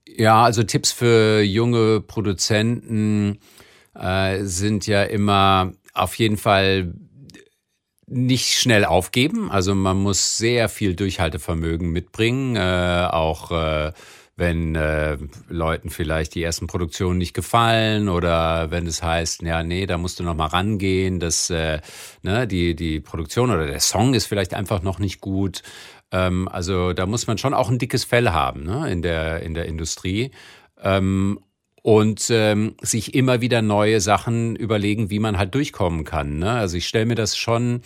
Ja, 0.08 0.44
also 0.44 0.62
Tipps 0.62 0.92
für 0.92 1.42
junge 1.42 2.02
Produzenten 2.02 3.40
äh, 3.96 4.44
sind 4.44 4.86
ja 4.86 5.04
immer 5.04 5.74
auf 5.94 6.16
jeden 6.16 6.38
Fall 6.38 6.94
nicht 8.06 8.60
schnell 8.60 8.86
aufgeben. 8.86 9.50
Also 9.50 9.74
man 9.74 9.98
muss 9.98 10.38
sehr 10.38 10.70
viel 10.70 10.96
Durchhaltevermögen 10.96 11.90
mitbringen, 11.92 12.56
äh, 12.56 13.08
auch 13.10 13.52
äh, 13.52 13.94
wenn 14.42 14.76
äh, 14.76 15.20
Leuten 15.50 15.92
vielleicht 15.92 16.34
die 16.34 16.42
ersten 16.42 16.66
Produktionen 16.66 17.20
nicht 17.20 17.36
gefallen 17.36 18.10
oder 18.10 18.72
wenn 18.72 18.88
es 18.88 19.04
heißt, 19.04 19.44
ja, 19.44 19.62
nee, 19.62 19.86
da 19.86 20.00
musst 20.00 20.20
du 20.20 20.24
noch 20.24 20.36
mal 20.36 20.48
rangehen, 20.48 21.20
dass 21.20 21.52
äh, 21.52 21.80
ne, 22.24 22.48
die, 22.48 22.76
die 22.76 23.00
Produktion 23.00 23.52
oder 23.52 23.68
der 23.68 23.80
Song 23.80 24.16
ist 24.16 24.26
vielleicht 24.26 24.56
einfach 24.56 24.82
noch 24.82 24.98
nicht 24.98 25.22
gut. 25.22 25.62
Ähm, 26.12 26.48
also 26.48 26.92
da 26.92 27.06
muss 27.06 27.28
man 27.28 27.38
schon 27.38 27.54
auch 27.54 27.70
ein 27.70 27.78
dickes 27.78 28.04
Fell 28.04 28.30
haben 28.30 28.64
ne, 28.64 28.92
in, 28.92 29.04
der, 29.04 29.44
in 29.44 29.54
der 29.54 29.66
Industrie. 29.68 30.32
Ähm, 30.82 31.40
und 31.84 32.28
ähm, 32.32 32.76
sich 32.82 33.14
immer 33.14 33.42
wieder 33.42 33.62
neue 33.62 34.02
Sachen 34.02 34.56
überlegen, 34.56 35.12
wie 35.12 35.20
man 35.20 35.38
halt 35.38 35.54
durchkommen 35.54 36.04
kann. 36.04 36.40
Ne? 36.40 36.52
Also 36.52 36.78
ich 36.78 36.88
stelle 36.88 37.06
mir 37.06 37.16
das 37.16 37.38
schon 37.38 37.82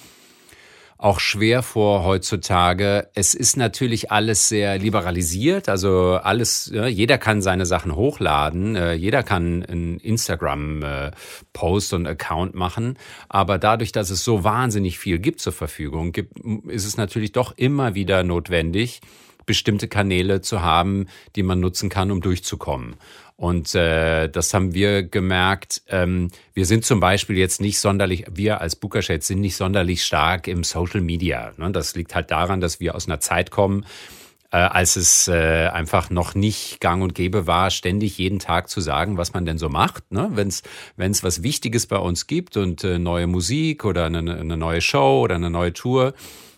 auch 0.97 1.19
schwer 1.19 1.61
vor 1.61 2.03
heutzutage. 2.03 3.09
Es 3.13 3.33
ist 3.33 3.57
natürlich 3.57 4.11
alles 4.11 4.47
sehr 4.47 4.77
liberalisiert, 4.77 5.67
also 5.67 6.13
alles, 6.13 6.71
jeder 6.73 7.17
kann 7.17 7.41
seine 7.41 7.65
Sachen 7.65 7.95
hochladen, 7.95 8.75
äh, 8.75 8.93
jeder 8.93 9.21
kann 9.23 9.63
einen 9.63 9.99
Instagram-Post 9.99 11.93
und 11.93 12.07
Account 12.07 12.55
machen, 12.55 12.97
aber 13.27 13.57
dadurch, 13.57 13.91
dass 13.91 14.09
es 14.09 14.23
so 14.23 14.43
wahnsinnig 14.43 14.97
viel 14.97 15.19
gibt 15.19 15.41
zur 15.41 15.53
Verfügung, 15.53 16.15
ist 16.67 16.85
es 16.85 16.97
natürlich 16.97 17.33
doch 17.33 17.53
immer 17.57 17.95
wieder 17.95 18.23
notwendig, 18.23 19.01
bestimmte 19.45 19.87
Kanäle 19.87 20.41
zu 20.41 20.61
haben, 20.61 21.07
die 21.35 21.43
man 21.43 21.59
nutzen 21.59 21.89
kann, 21.89 22.11
um 22.11 22.21
durchzukommen. 22.21 22.95
Und 23.37 23.75
äh, 23.75 24.29
das 24.29 24.53
haben 24.53 24.73
wir 24.73 25.03
gemerkt. 25.03 25.81
Ähm, 25.89 26.29
wir 26.53 26.65
sind 26.65 26.85
zum 26.85 27.01
Beispiel 27.01 27.37
jetzt 27.37 27.59
nicht 27.59 27.79
sonderlich, 27.79 28.25
wir 28.31 28.61
als 28.61 28.77
Bookershade 28.77 29.21
sind 29.21 29.41
nicht 29.41 29.57
sonderlich 29.57 30.03
stark 30.03 30.47
im 30.47 30.63
Social 30.63 31.01
Media. 31.01 31.51
Ne? 31.57 31.71
Das 31.71 31.95
liegt 31.95 32.15
halt 32.15 32.31
daran, 32.31 32.61
dass 32.61 32.79
wir 32.79 32.95
aus 32.95 33.07
einer 33.07 33.19
Zeit 33.19 33.51
kommen, 33.51 33.85
äh, 34.51 34.57
als 34.57 34.95
es 34.95 35.27
äh, 35.27 35.67
einfach 35.67 36.09
noch 36.09 36.33
nicht 36.33 36.79
gang 36.79 37.03
und 37.03 37.13
gäbe 37.13 37.45
war, 37.45 37.71
ständig 37.71 38.17
jeden 38.17 38.39
Tag 38.39 38.69
zu 38.69 38.79
sagen, 38.79 39.17
was 39.17 39.33
man 39.33 39.45
denn 39.45 39.57
so 39.57 39.67
macht. 39.67 40.13
Ne? 40.13 40.29
Wenn 40.33 41.11
es 41.11 41.23
was 41.23 41.43
Wichtiges 41.43 41.87
bei 41.87 41.97
uns 41.97 42.27
gibt 42.27 42.55
und 42.55 42.85
äh, 42.85 42.99
neue 42.99 43.27
Musik 43.27 43.83
oder 43.83 44.05
eine, 44.05 44.19
eine 44.19 44.55
neue 44.55 44.79
Show 44.79 45.19
oder 45.19 45.35
eine 45.35 45.49
neue 45.49 45.73
Tour, 45.73 46.13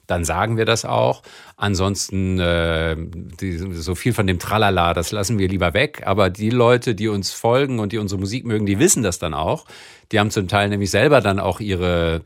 dann 0.08 0.26
sagen 0.26 0.58
wir 0.58 0.66
das 0.66 0.86
auch. 0.86 1.22
Ansonsten 1.58 2.40
äh, 2.40 2.96
die, 2.98 3.58
so 3.58 3.94
viel 3.94 4.14
von 4.14 4.26
dem 4.26 4.40
Tralala, 4.40 4.94
das 4.94 5.12
lassen 5.12 5.38
wir 5.38 5.48
lieber 5.48 5.74
weg. 5.74 6.02
Aber 6.06 6.30
die 6.30 6.50
Leute, 6.50 6.96
die 6.96 7.10
uns 7.10 7.32
folgen 7.32 7.80
und 7.80 7.92
die 7.92 7.98
unsere 7.98 8.20
Musik 8.20 8.46
mögen, 8.46 8.66
die 8.66 8.80
wissen 8.80 9.04
das 9.04 9.20
dann 9.20 9.34
auch. 9.34 9.66
Die 10.12 10.20
haben 10.20 10.32
zum 10.32 10.48
Teil 10.48 10.70
nämlich 10.70 10.90
selber 10.90 11.22
dann 11.22 11.40
auch 11.40 11.60
ihre 11.60 12.22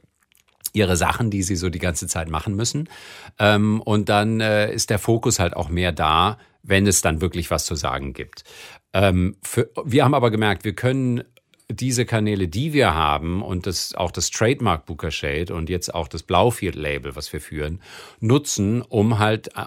ihre 0.73 0.95
Sachen, 0.95 1.29
die 1.29 1.43
sie 1.43 1.57
so 1.57 1.69
die 1.69 1.79
ganze 1.79 2.07
Zeit 2.07 2.29
machen 2.29 2.55
müssen. 2.55 2.87
Ähm, 3.39 3.81
und 3.81 4.09
dann 4.09 4.39
äh, 4.39 4.73
ist 4.73 4.89
der 4.89 4.99
Fokus 4.99 5.39
halt 5.39 5.53
auch 5.55 5.67
mehr 5.67 5.91
da, 5.91 6.37
wenn 6.63 6.87
es 6.87 7.01
dann 7.01 7.19
wirklich 7.19 7.51
was 7.51 7.65
zu 7.65 7.75
sagen 7.75 8.13
gibt. 8.13 8.43
Ähm, 8.93 9.35
für, 9.41 9.69
wir 9.83 10.03
haben 10.03 10.13
aber 10.13 10.31
gemerkt, 10.31 10.63
wir 10.63 10.73
können 10.73 11.23
diese 11.73 12.05
Kanäle, 12.05 12.47
die 12.47 12.73
wir 12.73 12.93
haben 12.93 13.41
und 13.41 13.65
das, 13.65 13.95
auch 13.95 14.11
das 14.11 14.29
Trademark 14.29 14.85
Booker 14.85 15.11
Shade 15.11 15.53
und 15.53 15.69
jetzt 15.69 15.93
auch 15.93 16.07
das 16.07 16.23
Blaufield 16.23 16.75
Label, 16.75 17.15
was 17.15 17.31
wir 17.33 17.41
führen, 17.41 17.81
nutzen, 18.19 18.81
um 18.81 19.19
halt 19.19 19.49
äh, 19.49 19.61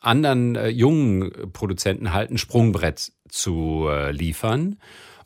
anderen 0.00 0.56
äh, 0.56 0.68
jungen 0.68 1.52
Produzenten 1.52 2.12
halt 2.12 2.30
ein 2.30 2.38
Sprungbrett 2.38 3.12
zu 3.28 3.86
äh, 3.88 4.10
liefern. 4.10 4.78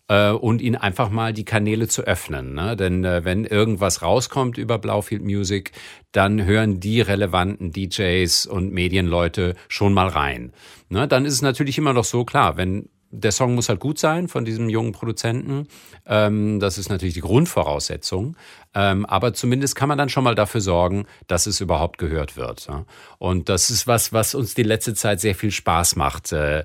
äh, 0.09 0.31
und 0.31 0.61
ihnen 0.61 0.77
einfach 0.77 1.11
mal 1.11 1.33
die 1.33 1.45
Kanäle 1.45 1.89
zu 1.89 2.03
öffnen. 2.03 2.55
Ne? 2.55 2.77
Denn 2.77 3.05
äh, 3.05 3.25
wenn 3.25 3.45
irgendwas 3.45 4.03
rauskommt 4.03 4.59
über 4.59 4.79
Blaufield 4.79 5.23
Music, 5.23 5.73
dann 6.13 6.45
hören 6.45 6.81
die 6.81 7.01
relevanten 7.01 7.73
DJs 7.73 8.47
und 8.47 8.73
Medienleute 8.73 9.55
schon 9.69 9.93
mal 9.95 10.09
rein. 10.09 10.53
Ne? 10.89 11.09
Dann 11.09 11.25
ist 11.25 11.35
es 11.35 11.43
natürlich 11.43 11.79
immer 11.79 11.93
noch 11.93 12.05
so 12.05 12.25
klar, 12.25 12.57
wenn 12.57 12.89
der 13.17 13.33
Song 13.33 13.55
muss 13.55 13.69
halt 13.69 13.81
gut 13.81 13.99
sein 13.99 14.29
von 14.29 14.45
diesem 14.45 14.69
jungen 14.69 14.93
Produzenten. 14.93 15.69
Ähm, 16.07 16.61
das 16.61 16.79
ist 16.79 16.89
natürlich 16.89 17.15
die 17.15 17.21
Grundvoraussetzung. 17.21 18.37
Ähm, 18.75 19.07
aber 19.07 19.33
zumindest 19.33 19.75
kann 19.75 19.89
man 19.89 19.99
dann 19.99 20.09
schon 20.09 20.25
mal 20.25 20.35
dafür 20.35 20.61
sorgen, 20.61 21.07
dass 21.27 21.47
es 21.47 21.61
überhaupt 21.61 21.99
gehört 21.99 22.37
wird. 22.37 22.67
Ja? 22.69 22.85
Und 23.19 23.49
das 23.49 23.71
ist 23.71 23.87
was, 23.87 24.13
was 24.13 24.35
uns 24.35 24.55
die 24.55 24.63
letzte 24.63 24.95
Zeit 24.95 25.21
sehr 25.21 25.35
viel 25.35 25.51
Spaß 25.51 25.97
macht. 25.97 26.33
Äh, 26.33 26.65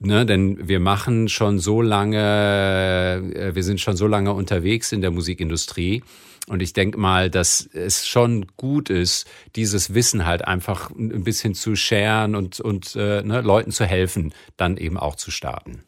Ne, 0.00 0.24
denn 0.24 0.68
wir 0.68 0.80
machen 0.80 1.28
schon 1.28 1.58
so 1.58 1.82
lange, 1.82 3.30
äh, 3.34 3.54
wir 3.54 3.62
sind 3.62 3.78
schon 3.78 3.94
so 3.94 4.06
lange 4.06 4.32
unterwegs 4.32 4.90
in 4.90 5.02
der 5.02 5.10
Musikindustrie. 5.10 6.02
Und 6.50 6.62
ich 6.62 6.72
denke 6.72 6.98
mal, 6.98 7.30
dass 7.30 7.64
es 7.64 8.08
schon 8.08 8.44
gut 8.56 8.90
ist, 8.90 9.30
dieses 9.54 9.94
Wissen 9.94 10.26
halt 10.26 10.48
einfach 10.48 10.90
ein 10.90 11.22
bisschen 11.22 11.54
zu 11.54 11.76
scheren 11.76 12.34
und, 12.34 12.58
und 12.58 12.96
äh, 12.96 13.22
ne, 13.22 13.40
Leuten 13.40 13.70
zu 13.70 13.84
helfen, 13.84 14.34
dann 14.56 14.76
eben 14.76 14.98
auch 14.98 15.14
zu 15.14 15.30
starten. 15.30 15.84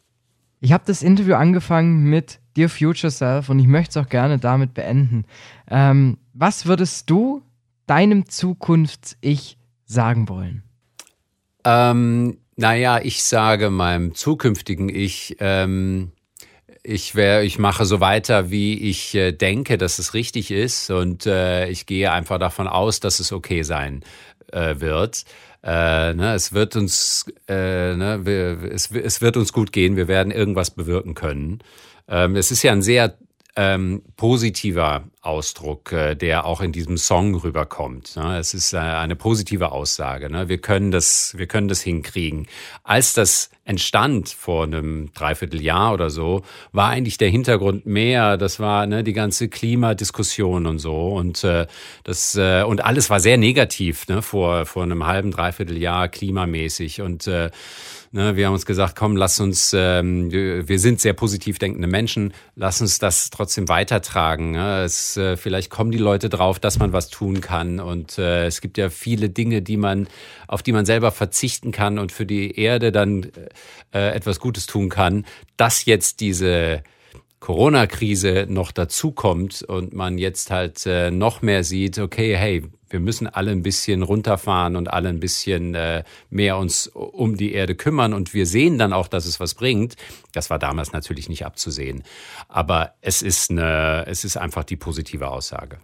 Ich 0.61 0.71
habe 0.71 0.85
das 0.87 1.03
Interview 1.03 1.35
angefangen 1.35 2.05
mit 2.05 2.39
Dear 2.57 2.69
Future 2.69 3.11
Self 3.11 3.49
und 3.49 3.59
ich 3.59 3.67
möchte 3.67 3.99
es 3.99 4.07
auch 4.07 4.09
gerne 4.09 4.39
damit 4.39 4.73
beenden. 4.73 5.25
Ähm, 5.69 6.19
was 6.33 6.65
würdest 6.65 7.11
du 7.11 7.43
deinem 7.89 8.29
Zukunfts-Ich 8.29 9.59
sagen 9.85 10.29
wollen? 10.29 10.63
Ähm, 11.65 12.39
naja, 12.55 13.01
ich 13.03 13.25
sage 13.25 13.71
meinem 13.71 14.15
zukünftigen 14.15 14.89
Ich, 14.89 15.39
ähm, 15.41 16.12
ich, 16.83 17.15
wär, 17.15 17.43
ich 17.43 17.59
mache 17.59 17.85
so 17.85 18.01
weiter, 18.01 18.51
wie 18.51 18.91
ich 18.91 19.15
äh, 19.15 19.33
denke, 19.33 19.79
dass 19.79 19.99
es 19.99 20.15
richtig 20.15 20.51
ist 20.51 20.91
und 20.91 21.27
äh, 21.27 21.69
ich 21.69 21.87
gehe 21.87 22.11
einfach 22.11 22.39
davon 22.39 22.67
aus, 22.67 23.01
dass 23.01 23.21
es 23.21 23.33
okay 23.33 23.63
sein 23.63 24.05
äh, 24.53 24.81
wird. 24.81 25.25
Äh, 25.63 26.15
ne, 26.15 26.35
es 26.35 26.53
wird 26.53 26.75
uns, 26.75 27.27
äh, 27.49 27.95
ne, 27.95 28.21
wir, 28.25 28.73
es, 28.73 28.91
es 28.91 29.21
wird 29.21 29.37
uns 29.37 29.53
gut 29.53 29.73
gehen. 29.73 29.97
Wir 29.97 30.09
werden 30.09 30.33
irgendwas 30.33 30.71
bewirken 30.73 31.15
können. 31.15 31.61
Ähm, 32.09 32.35
es 32.35 32.51
ist 32.51 32.65
ja 32.65 32.73
ein 32.73 32.83
sehr 32.83 33.17
ähm, 33.55 34.03
positiver 34.17 35.05
Ausdruck, 35.21 35.93
äh, 35.93 36.15
der 36.15 36.47
auch 36.47 36.63
in 36.63 36.73
diesem 36.73 36.97
Song 36.97 37.35
rüberkommt. 37.35 38.17
Ne? 38.17 38.39
Es 38.39 38.55
ist 38.55 38.73
äh, 38.73 38.79
eine 38.79 39.15
positive 39.15 39.73
Aussage. 39.73 40.31
Ne? 40.31 40.49
Wir 40.49 40.59
können 40.59 40.91
das, 40.91 41.35
wir 41.37 41.47
können 41.47 41.69
das 41.69 41.83
hinkriegen. 41.83 42.47
Als 42.83 43.13
das 43.13 43.51
entstand 43.65 44.31
vor 44.31 44.65
einem 44.65 45.13
Dreivierteljahr 45.13 45.93
oder 45.93 46.11
so, 46.11 46.43
war 46.73 46.89
eigentlich 46.89 47.19
der 47.19 47.29
Hintergrund 47.29 47.87
mehr. 47.87 48.37
Das 48.37 48.59
war 48.59 48.87
ne, 48.87 49.05
die 49.05 49.13
ganze 49.13 49.49
Klimadiskussion 49.49 50.67
und 50.67 50.79
so 50.79 51.15
und 51.15 51.45
äh, 51.45 51.67
das 52.03 52.35
äh, 52.35 52.65
und 52.65 52.85
alles 52.85 53.11
war 53.11 53.21
sehr 53.21 53.37
negativ 53.37 54.09
ne, 54.09 54.23
vor 54.23 54.67
vor 54.67 54.83
einem 54.83 55.07
halben 55.07 55.31
Dreivierteljahr 55.31 56.09
klimamäßig 56.09 57.03
und 57.03 57.29
äh, 57.29 57.51
Ne, 58.15 58.37
wir 58.37 58.45
haben 58.45 58.53
uns 58.53 58.67
gesagt, 58.67 58.95
komm, 58.95 59.17
lass 59.17 59.41
uns, 59.41 59.73
ähm, 59.75 60.31
wir 60.31 60.79
sind 60.79 61.01
sehr 61.01 61.15
positiv 61.15 61.59
denkende 61.59 61.89
Menschen, 61.89 62.35
lass 62.55 62.83
uns 62.83 62.99
das 62.99 63.31
trotzdem 63.31 63.71
weitertragen. 63.71 64.51
Ne? 64.51 64.83
Es, 64.83 65.17
äh, 65.17 65.39
vielleicht 65.39 65.71
kommen 65.71 65.91
die 65.91 65.99
Leute 65.99 66.29
drauf, 66.29 66.61
dass 66.61 66.79
man 66.79 66.93
was 66.93 67.09
tun 67.09 67.41
kann. 67.41 67.81
Und 67.81 68.19
äh, 68.19 68.45
es 68.45 68.61
gibt 68.61 68.77
ja 68.77 68.91
viele 68.91 69.31
Dinge, 69.31 69.63
die 69.63 69.79
man, 69.79 70.09
auf 70.47 70.63
die 70.63 70.73
man 70.73 70.85
selber 70.85 71.11
verzichten 71.11 71.73
kann 71.73 71.99
und 71.99 72.13
für 72.13 72.27
die 72.27 72.55
Erde 72.61 72.93
dann 72.93 73.33
äh, 73.95 74.11
etwas 74.15 74.41
Gutes 74.41 74.67
tun 74.67 74.91
kann. 74.91 75.25
Dass 75.57 75.87
jetzt 75.87 76.21
diese 76.21 76.83
Corona-Krise 77.43 78.47
noch 78.49 78.71
dazukommt 78.71 79.63
und 79.63 79.93
man 79.93 80.17
jetzt 80.17 80.53
halt 80.53 80.87
äh, 80.87 81.11
noch 81.11 81.43
mehr 81.43 81.65
sieht, 81.65 81.99
okay, 81.99 82.37
hey, 82.37 82.63
wir 82.89 83.01
müssen 83.01 83.27
alle 83.27 83.51
ein 83.51 83.65
bisschen 83.65 84.05
runterfahren 84.05 84.77
und 84.77 84.93
alle 84.93 85.09
ein 85.09 85.19
bisschen 85.19 85.75
äh, 85.75 86.05
mehr 86.31 86.57
uns 86.57 86.87
um 86.87 87.37
die 87.37 87.53
Erde 87.53 87.75
kümmern. 87.75 88.13
Und 88.13 88.33
wir 88.33 88.47
sehen 88.47 88.79
dann 88.79 88.93
auch, 88.93 89.09
dass 89.09 89.27
es 89.27 89.41
was 89.41 89.55
bringt. 89.55 89.97
Das 90.33 90.51
war 90.51 90.61
damals 90.61 90.93
natürlich 90.93 91.29
nicht 91.29 91.45
abzusehen. 91.45 92.05
Aber 92.49 92.95
es 93.01 93.23
ist, 93.23 93.51
eine, 93.51 94.05
es 94.07 94.25
ist 94.25 94.37
einfach 94.37 94.63
die 94.63 94.77
positive 94.77 95.29
Aussage. 95.29 95.79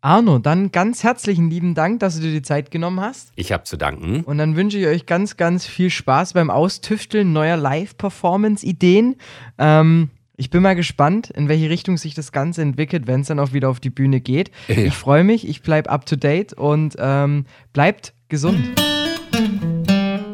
Arno, 0.00 0.38
dann 0.38 0.72
ganz 0.72 1.02
herzlichen 1.02 1.50
lieben 1.50 1.74
Dank, 1.74 2.00
dass 2.00 2.16
du 2.16 2.22
dir 2.22 2.32
die 2.32 2.42
Zeit 2.42 2.70
genommen 2.70 3.00
hast. 3.00 3.32
Ich 3.36 3.52
habe 3.52 3.64
zu 3.64 3.76
danken. 3.76 4.22
Und 4.24 4.38
dann 4.38 4.56
wünsche 4.56 4.78
ich 4.78 4.86
euch 4.86 5.04
ganz, 5.04 5.36
ganz 5.36 5.66
viel 5.66 5.90
Spaß 5.90 6.32
beim 6.32 6.48
Austüfteln 6.48 7.34
neuer 7.34 7.58
Live-Performance-Ideen. 7.58 9.16
Ähm, 9.58 10.10
ich 10.36 10.50
bin 10.50 10.62
mal 10.62 10.74
gespannt, 10.74 11.30
in 11.30 11.48
welche 11.48 11.68
Richtung 11.68 11.96
sich 11.96 12.14
das 12.14 12.32
Ganze 12.32 12.62
entwickelt, 12.62 13.06
wenn 13.06 13.20
es 13.20 13.28
dann 13.28 13.38
auch 13.38 13.52
wieder 13.52 13.68
auf 13.68 13.80
die 13.80 13.90
Bühne 13.90 14.20
geht. 14.20 14.50
Ja. 14.68 14.76
Ich 14.78 14.94
freue 14.94 15.24
mich, 15.24 15.46
ich 15.46 15.62
bleibe 15.62 15.90
up 15.90 16.06
to 16.06 16.16
date 16.16 16.52
und 16.54 16.96
ähm, 16.98 17.46
bleibt 17.72 18.14
gesund. 18.28 18.80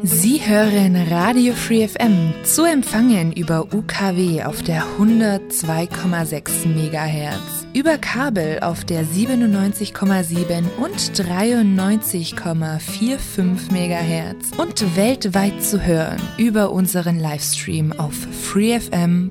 Sie 0.03 0.39
hören 0.39 0.95
Radio 0.95 1.53
Free 1.53 1.85
FM 1.87 2.33
zu 2.43 2.63
empfangen 2.63 3.33
über 3.33 3.67
UKW 3.73 4.43
auf 4.43 4.61
der 4.63 4.83
102,6 4.97 6.65
MHz, 6.65 7.67
über 7.73 7.97
Kabel 7.97 8.61
auf 8.61 8.85
der 8.85 9.03
97,7 9.03 10.63
und 10.77 10.95
93,45 10.95 13.71
MHz 13.71 14.51
und 14.57 14.95
weltweit 14.95 15.61
zu 15.63 15.85
hören 15.85 16.21
über 16.37 16.71
unseren 16.71 17.19
Livestream 17.19 17.91
auf 17.91 18.13
freefm.de. 18.13 19.29